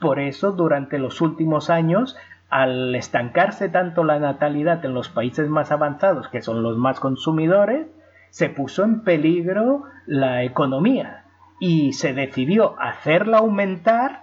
Por 0.00 0.18
eso, 0.18 0.52
durante 0.52 0.98
los 0.98 1.20
últimos 1.20 1.70
años, 1.70 2.16
al 2.52 2.94
estancarse 2.94 3.70
tanto 3.70 4.04
la 4.04 4.18
natalidad 4.18 4.84
en 4.84 4.92
los 4.92 5.08
países 5.08 5.48
más 5.48 5.72
avanzados, 5.72 6.28
que 6.28 6.42
son 6.42 6.62
los 6.62 6.76
más 6.76 7.00
consumidores, 7.00 7.86
se 8.28 8.50
puso 8.50 8.84
en 8.84 9.00
peligro 9.00 9.84
la 10.04 10.42
economía 10.42 11.24
y 11.60 11.94
se 11.94 12.12
decidió 12.12 12.78
hacerla 12.78 13.38
aumentar 13.38 14.20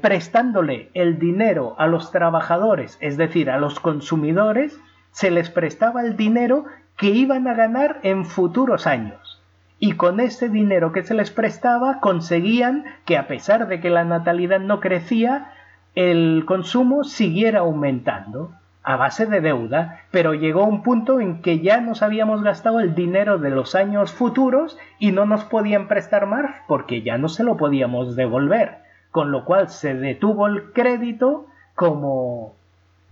prestándole 0.00 0.90
el 0.94 1.18
dinero 1.18 1.74
a 1.76 1.88
los 1.88 2.12
trabajadores, 2.12 2.98
es 3.00 3.16
decir, 3.16 3.50
a 3.50 3.58
los 3.58 3.80
consumidores, 3.80 4.78
se 5.10 5.32
les 5.32 5.50
prestaba 5.50 6.02
el 6.02 6.16
dinero 6.16 6.66
que 6.96 7.08
iban 7.08 7.48
a 7.48 7.54
ganar 7.54 7.98
en 8.04 8.24
futuros 8.24 8.86
años. 8.86 9.42
Y 9.80 9.92
con 9.92 10.20
ese 10.20 10.48
dinero 10.48 10.92
que 10.92 11.02
se 11.02 11.14
les 11.14 11.32
prestaba 11.32 11.98
conseguían 11.98 12.84
que 13.04 13.16
a 13.16 13.26
pesar 13.26 13.66
de 13.66 13.80
que 13.80 13.90
la 13.90 14.04
natalidad 14.04 14.60
no 14.60 14.78
crecía, 14.78 15.50
el 15.96 16.44
consumo 16.46 17.04
siguiera 17.04 17.60
aumentando 17.60 18.52
a 18.82 18.96
base 18.96 19.26
de 19.26 19.40
deuda, 19.40 20.02
pero 20.12 20.34
llegó 20.34 20.64
un 20.64 20.82
punto 20.82 21.20
en 21.20 21.40
que 21.42 21.58
ya 21.58 21.80
nos 21.80 22.02
habíamos 22.02 22.42
gastado 22.42 22.78
el 22.78 22.94
dinero 22.94 23.38
de 23.38 23.50
los 23.50 23.74
años 23.74 24.12
futuros 24.12 24.78
y 25.00 25.10
no 25.10 25.24
nos 25.24 25.42
podían 25.44 25.88
prestar 25.88 26.26
más 26.26 26.54
porque 26.68 27.02
ya 27.02 27.18
no 27.18 27.28
se 27.28 27.42
lo 27.42 27.56
podíamos 27.56 28.14
devolver, 28.14 28.76
con 29.10 29.32
lo 29.32 29.44
cual 29.44 29.70
se 29.70 29.94
detuvo 29.94 30.46
el 30.46 30.72
crédito 30.72 31.46
como 31.74 32.54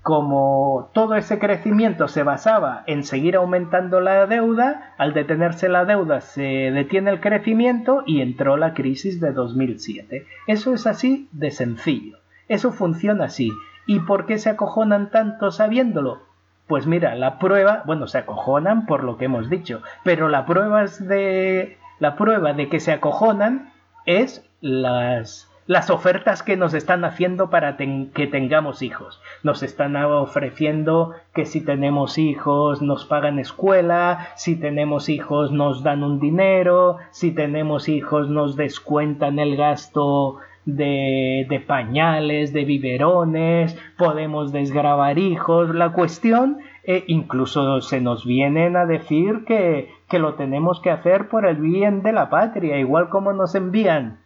como 0.03 0.91
todo 0.93 1.15
ese 1.15 1.39
crecimiento 1.39 2.09
se 2.09 2.23
basaba 2.23 2.85
en 2.87 3.05
seguir 3.05 3.37
aumentando 3.37 4.01
la 4.01 4.27
deuda, 4.27 4.93
al 4.99 5.15
detenerse 5.15 5.71
la 5.71 5.87
deuda 5.87 6.21
se 6.21 6.43
detiene 6.43 7.11
el 7.11 7.21
crecimiento 7.21 8.03
y 8.05 8.21
entró 8.21 8.59
la 8.59 8.75
crisis 8.75 9.19
de 9.19 9.33
2007. 9.33 10.27
Eso 10.47 10.75
es 10.75 10.87
así 10.87 11.31
de 11.33 11.51
sencillo. 11.51 12.19
Eso 12.49 12.73
funciona 12.73 13.27
así. 13.27 13.51
¿Y 13.87 14.01
por 14.01 14.27
qué 14.27 14.39
se 14.39 14.51
acojonan 14.51 15.11
tanto 15.11 15.51
sabiéndolo? 15.51 16.23
Pues 16.67 16.87
mira, 16.87 17.15
la 17.15 17.39
prueba, 17.39 17.83
bueno, 17.85 18.07
se 18.07 18.19
acojonan 18.19 18.87
por 18.87 19.05
lo 19.05 19.19
que 19.19 19.27
hemos 19.27 19.51
dicho, 19.51 19.83
pero 20.03 20.29
la 20.29 20.47
prueba 20.47 20.85
de 20.85 21.77
la 21.99 22.17
prueba 22.17 22.55
de 22.55 22.69
que 22.69 22.81
se 22.81 22.93
acojonan 22.93 23.73
es 24.07 24.49
las 24.61 25.51
las 25.67 25.89
ofertas 25.89 26.43
que 26.43 26.57
nos 26.57 26.75
están 26.75 27.05
haciendo 27.05 27.49
para 27.49 27.77
que 27.77 28.27
tengamos 28.27 28.83
hijos. 28.83 29.21
Nos 29.43 29.63
están 29.63 29.97
ofreciendo 29.97 31.15
que 31.35 31.47
si 31.47 31.63
tenemos 31.63 32.19
hijos 32.19 32.83
nos 32.83 33.07
pagan 33.07 33.39
escuela, 33.39 34.29
si 34.37 34.57
tenemos 34.57 35.09
hijos 35.09 35.53
nos 35.53 35.83
dan 35.83 36.03
un 36.03 36.21
dinero, 36.21 36.99
si 37.11 37.33
tenemos 37.33 37.89
hijos 37.89 38.29
nos 38.29 38.57
descuentan 38.57 39.39
el 39.39 39.57
gasto 39.57 40.39
de, 40.67 41.47
de 41.49 41.61
pañales, 41.61 42.53
de 42.53 42.65
biberones, 42.65 43.77
podemos 43.97 44.53
desgravar 44.53 45.19
hijos. 45.19 45.75
La 45.75 45.93
cuestión, 45.93 46.59
eh, 46.85 47.05
incluso 47.07 47.81
se 47.81 48.01
nos 48.01 48.25
vienen 48.25 48.77
a 48.77 48.87
decir 48.87 49.45
que, 49.47 49.91
que 50.09 50.19
lo 50.19 50.35
tenemos 50.35 50.81
que 50.81 50.91
hacer 50.91 51.29
por 51.29 51.47
el 51.47 51.57
bien 51.57 52.03
de 52.03 52.13
la 52.13 52.31
patria, 52.31 52.79
igual 52.79 53.09
como 53.09 53.33
nos 53.33 53.55
envían 53.55 54.24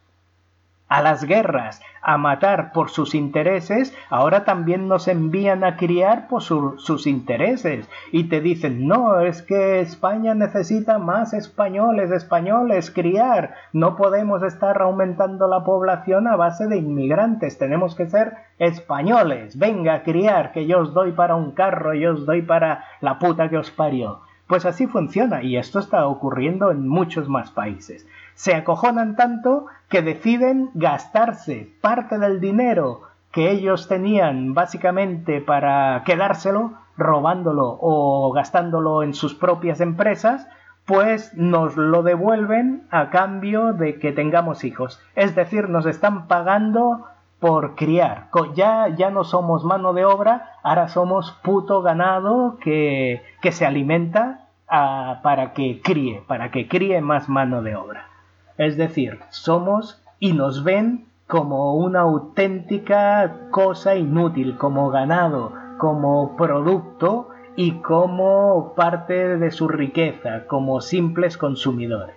a 0.89 1.03
las 1.03 1.25
guerras, 1.25 1.81
a 2.01 2.17
matar 2.17 2.73
por 2.73 2.89
sus 2.91 3.15
intereses, 3.15 3.95
ahora 4.09 4.45
también 4.45 4.89
nos 4.89 5.09
envían 5.09 5.65
a 5.65 5.77
criar 5.77 6.29
por 6.29 6.43
sus 6.43 7.07
intereses. 7.07 7.89
Y 8.13 8.25
te 8.25 8.41
dicen, 8.41 8.87
no, 8.87 9.21
es 9.21 9.43
que 9.43 9.81
España 9.81 10.35
necesita 10.35 10.99
más 10.99 11.35
españoles, 11.35 12.11
españoles, 12.11 12.91
criar, 12.91 13.55
no 13.73 13.97
podemos 13.97 14.43
estar 14.43 14.81
aumentando 14.81 15.49
la 15.49 15.65
población 15.65 16.27
a 16.27 16.37
base 16.37 16.67
de 16.67 16.79
inmigrantes, 16.79 17.59
tenemos 17.59 17.95
que 17.95 18.07
ser 18.07 18.35
españoles, 18.59 19.59
venga 19.59 19.95
a 19.95 20.03
criar, 20.03 20.53
que 20.53 20.67
yo 20.67 20.81
os 20.81 20.95
doy 20.95 21.13
para 21.13 21.37
un 21.37 21.53
carro, 21.53 21.95
yo 21.95 22.13
os 22.13 22.25
doy 22.25 22.43
para 22.43 22.85
la 23.01 23.19
puta 23.19 23.49
que 23.49 23.59
os 23.59 23.71
parió. 23.71 24.21
Pues 24.47 24.65
así 24.65 24.87
funciona 24.87 25.43
y 25.43 25.59
esto 25.59 25.79
está 25.79 26.07
ocurriendo 26.07 26.71
en 26.71 26.89
muchos 26.89 27.29
más 27.29 27.51
países 27.51 28.07
se 28.39 28.55
acojonan 28.55 29.17
tanto 29.17 29.67
que 29.89 30.01
deciden 30.01 30.71
gastarse 30.75 31.73
parte 31.81 32.21
del 32.21 32.41
dinero 32.41 33.01
que 33.33 33.51
ellos 33.51 33.89
tenían 33.89 34.55
básicamente 34.55 35.41
para 35.41 36.05
quedárselo, 36.05 36.75
robándolo 36.97 37.79
o 37.81 38.31
gastándolo 38.33 39.03
en 39.03 39.13
sus 39.13 39.35
propias 39.35 39.81
empresas, 39.81 40.47
pues 40.87 41.35
nos 41.35 41.77
lo 41.77 42.05
devuelven 42.05 42.87
a 42.93 43.11
cambio 43.11 43.73
de 43.73 43.99
que 43.99 44.13
tengamos 44.13 44.63
hijos. 44.63 45.03
Es 45.17 45.35
decir, 45.35 45.69
nos 45.69 45.85
están 45.87 46.29
pagando 46.29 47.07
por 47.41 47.75
criar. 47.75 48.29
Ya, 48.55 48.87
ya 48.87 49.11
no 49.11 49.25
somos 49.25 49.65
mano 49.65 49.95
de 49.95 50.05
obra, 50.05 50.53
ahora 50.63 50.87
somos 50.87 51.33
puto 51.43 51.83
ganado 51.83 52.57
que, 52.61 53.21
que 53.43 53.51
se 53.51 53.67
alimenta 53.67 54.47
ah, 54.69 55.19
para 55.25 55.55
que 55.55 55.81
críe, 55.83 56.23
para 56.29 56.53
que 56.53 56.69
críe 56.69 57.01
más 57.01 57.29
mano 57.29 57.63
de 57.63 57.75
obra. 57.75 58.09
Es 58.59 58.77
decir, 58.77 59.21
somos 59.31 60.03
y 60.19 60.33
nos 60.33 60.65
ven 60.65 61.07
como 61.29 61.77
una 61.77 62.01
auténtica 62.01 63.49
cosa 63.51 63.95
inútil, 63.95 64.57
como 64.57 64.91
ganado, 64.91 65.53
como 65.79 66.37
producto 66.37 67.29
y 67.55 67.73
como 67.81 68.75
parte 68.75 69.37
de 69.37 69.51
su 69.53 69.69
riqueza, 69.69 70.47
como 70.47 70.81
simples 70.81 71.39
consumidores. 71.39 72.17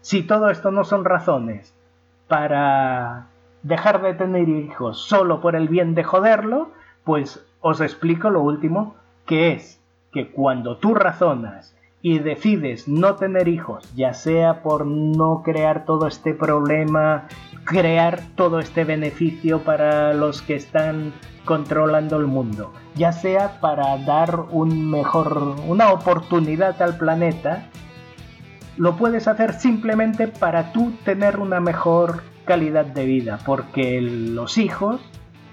Si 0.00 0.22
todo 0.22 0.50
esto 0.50 0.70
no 0.70 0.84
son 0.84 1.04
razones 1.04 1.72
para 2.26 3.26
dejar 3.62 4.02
de 4.02 4.14
tener 4.14 4.48
hijos 4.48 4.98
solo 4.98 5.40
por 5.40 5.54
el 5.54 5.68
bien 5.68 5.94
de 5.94 6.02
joderlo, 6.02 6.70
pues 7.04 7.46
os 7.60 7.80
explico 7.80 8.30
lo 8.30 8.42
último, 8.42 8.96
que 9.24 9.52
es 9.52 9.80
que 10.12 10.30
cuando 10.32 10.78
tú 10.78 10.94
razonas 10.94 11.75
y 12.02 12.18
decides 12.18 12.88
no 12.88 13.16
tener 13.16 13.48
hijos, 13.48 13.92
ya 13.94 14.14
sea 14.14 14.62
por 14.62 14.86
no 14.86 15.42
crear 15.42 15.84
todo 15.84 16.06
este 16.06 16.34
problema, 16.34 17.26
crear 17.64 18.22
todo 18.34 18.60
este 18.60 18.84
beneficio 18.84 19.60
para 19.62 20.14
los 20.14 20.42
que 20.42 20.54
están 20.54 21.12
controlando 21.44 22.16
el 22.16 22.26
mundo, 22.26 22.72
ya 22.94 23.12
sea 23.12 23.60
para 23.60 23.96
dar 23.98 24.40
un 24.50 24.90
mejor, 24.90 25.56
una 25.66 25.92
oportunidad 25.92 26.80
al 26.82 26.96
planeta, 26.96 27.68
lo 28.76 28.96
puedes 28.96 29.26
hacer 29.26 29.54
simplemente 29.54 30.28
para 30.28 30.72
tú 30.72 30.92
tener 31.04 31.38
una 31.38 31.60
mejor 31.60 32.22
calidad 32.44 32.84
de 32.84 33.06
vida, 33.06 33.38
porque 33.46 34.00
los 34.00 34.58
hijos 34.58 35.00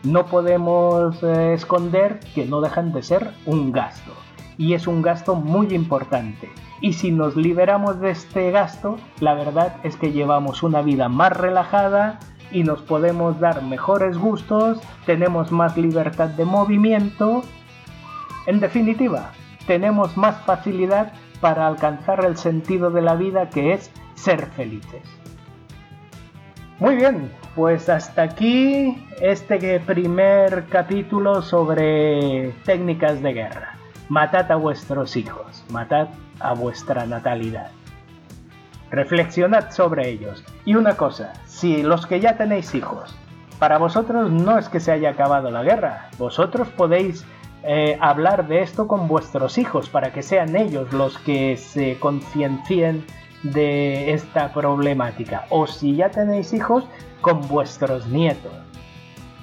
no 0.03 0.25
podemos 0.25 1.23
eh, 1.23 1.53
esconder 1.53 2.19
que 2.36 2.45
no 2.45 2.60
dejan 2.60 2.91
de 2.91 3.01
ser 3.01 3.32
un 3.45 3.71
gasto 3.71 4.12
y 4.57 4.73
es 4.73 4.87
un 4.87 5.01
gasto 5.01 5.35
muy 5.35 5.73
importante. 5.73 6.49
Y 6.81 6.93
si 6.93 7.11
nos 7.11 7.35
liberamos 7.35 7.99
de 7.99 8.11
este 8.11 8.51
gasto, 8.51 8.97
la 9.19 9.33
verdad 9.33 9.77
es 9.83 9.95
que 9.95 10.11
llevamos 10.11 10.63
una 10.63 10.81
vida 10.81 11.09
más 11.09 11.31
relajada 11.31 12.19
y 12.51 12.63
nos 12.63 12.81
podemos 12.81 13.39
dar 13.39 13.63
mejores 13.63 14.17
gustos, 14.17 14.79
tenemos 15.05 15.51
más 15.51 15.77
libertad 15.77 16.29
de 16.29 16.45
movimiento. 16.45 17.43
En 18.45 18.59
definitiva, 18.59 19.31
tenemos 19.65 20.17
más 20.17 20.39
facilidad 20.41 21.13
para 21.39 21.67
alcanzar 21.67 22.23
el 22.25 22.37
sentido 22.37 22.91
de 22.91 23.01
la 23.01 23.15
vida 23.15 23.49
que 23.49 23.73
es 23.73 23.91
ser 24.15 24.45
felices. 24.47 25.03
Muy 26.79 26.95
bien, 26.95 27.31
pues 27.55 27.87
hasta 27.87 28.23
aquí 28.23 28.97
este 29.21 29.79
primer 29.79 30.65
capítulo 30.65 31.41
sobre 31.41 32.51
técnicas 32.65 33.21
de 33.21 33.33
guerra 33.33 33.82
matad 34.09 34.51
a 34.51 34.55
vuestros 34.55 35.15
hijos, 35.15 35.63
matad 35.69 36.09
a 36.39 36.53
vuestra 36.53 37.05
natalidad. 37.05 37.71
Reflexionad 38.91 39.71
sobre 39.71 40.09
ellos. 40.09 40.43
Y 40.65 40.75
una 40.75 40.95
cosa, 40.95 41.33
si 41.45 41.81
los 41.81 42.05
que 42.05 42.19
ya 42.19 42.37
tenéis 42.37 42.75
hijos, 42.75 43.15
para 43.59 43.77
vosotros 43.77 44.29
no 44.29 44.57
es 44.57 44.69
que 44.69 44.79
se 44.79 44.91
haya 44.91 45.11
acabado 45.11 45.49
la 45.49 45.63
guerra, 45.63 46.09
vosotros 46.17 46.67
podéis 46.69 47.25
eh, 47.63 47.97
hablar 48.01 48.47
de 48.47 48.61
esto 48.61 48.87
con 48.87 49.07
vuestros 49.07 49.57
hijos 49.57 49.89
para 49.89 50.11
que 50.11 50.21
sean 50.21 50.55
ellos 50.55 50.91
los 50.91 51.17
que 51.19 51.55
se 51.57 51.97
conciencien 51.99 53.05
de 53.41 54.13
esta 54.13 54.53
problemática. 54.53 55.45
O 55.49 55.65
si 55.65 55.95
ya 55.95 56.09
tenéis 56.09 56.53
hijos, 56.53 56.85
con 57.21 57.47
vuestros 57.47 58.05
nietos. 58.07 58.51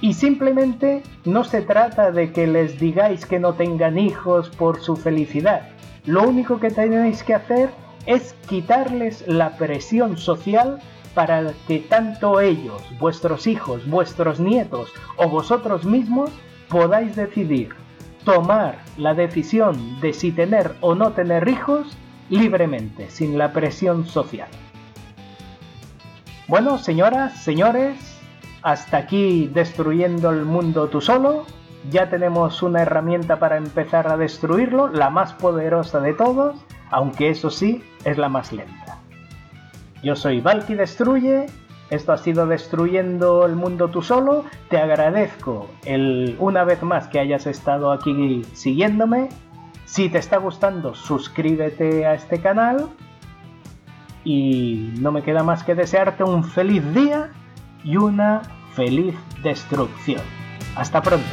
Y 0.00 0.14
simplemente 0.14 1.02
no 1.24 1.44
se 1.44 1.60
trata 1.60 2.10
de 2.10 2.32
que 2.32 2.46
les 2.46 2.78
digáis 2.80 3.26
que 3.26 3.38
no 3.38 3.54
tengan 3.54 3.98
hijos 3.98 4.48
por 4.50 4.80
su 4.80 4.96
felicidad. 4.96 5.68
Lo 6.06 6.22
único 6.22 6.58
que 6.58 6.70
tenéis 6.70 7.22
que 7.22 7.34
hacer 7.34 7.70
es 8.06 8.34
quitarles 8.48 9.26
la 9.28 9.56
presión 9.56 10.16
social 10.16 10.80
para 11.14 11.52
que 11.66 11.80
tanto 11.80 12.40
ellos, 12.40 12.82
vuestros 12.98 13.46
hijos, 13.46 13.86
vuestros 13.88 14.40
nietos 14.40 14.90
o 15.16 15.28
vosotros 15.28 15.84
mismos 15.84 16.30
podáis 16.68 17.14
decidir, 17.16 17.74
tomar 18.24 18.78
la 18.96 19.12
decisión 19.12 20.00
de 20.00 20.12
si 20.12 20.32
tener 20.32 20.76
o 20.80 20.94
no 20.94 21.12
tener 21.12 21.48
hijos 21.48 21.96
libremente, 22.30 23.10
sin 23.10 23.36
la 23.36 23.52
presión 23.52 24.06
social. 24.06 24.48
Bueno, 26.46 26.78
señoras, 26.78 27.42
señores, 27.42 28.09
hasta 28.62 28.98
aquí 28.98 29.50
destruyendo 29.52 30.30
el 30.30 30.44
mundo 30.44 30.88
tú 30.88 31.00
solo. 31.00 31.44
Ya 31.90 32.10
tenemos 32.10 32.62
una 32.62 32.82
herramienta 32.82 33.38
para 33.38 33.56
empezar 33.56 34.08
a 34.08 34.16
destruirlo, 34.16 34.88
la 34.88 35.08
más 35.08 35.32
poderosa 35.32 36.00
de 36.00 36.12
todos, 36.12 36.56
aunque 36.90 37.30
eso 37.30 37.50
sí, 37.50 37.82
es 38.04 38.18
la 38.18 38.28
más 38.28 38.52
lenta. 38.52 38.98
Yo 40.02 40.14
soy 40.14 40.40
Valky 40.40 40.74
Destruye, 40.74 41.46
esto 41.88 42.12
ha 42.12 42.18
sido 42.18 42.46
Destruyendo 42.46 43.46
el 43.46 43.56
Mundo 43.56 43.88
Tú 43.88 44.02
Solo, 44.02 44.44
te 44.68 44.78
agradezco 44.78 45.68
el, 45.84 46.36
una 46.38 46.64
vez 46.64 46.82
más 46.82 47.08
que 47.08 47.18
hayas 47.18 47.46
estado 47.46 47.92
aquí 47.92 48.42
siguiéndome, 48.52 49.30
si 49.86 50.08
te 50.08 50.18
está 50.18 50.36
gustando 50.36 50.94
suscríbete 50.94 52.06
a 52.06 52.14
este 52.14 52.40
canal 52.40 52.88
y 54.22 54.92
no 55.00 55.12
me 55.12 55.22
queda 55.22 55.42
más 55.42 55.64
que 55.64 55.74
desearte 55.74 56.22
un 56.22 56.44
feliz 56.44 56.94
día 56.94 57.30
y 57.84 57.96
una 57.96 58.42
feliz 58.74 59.14
destrucción. 59.42 60.22
Hasta 60.76 61.02
pronto. 61.02 61.26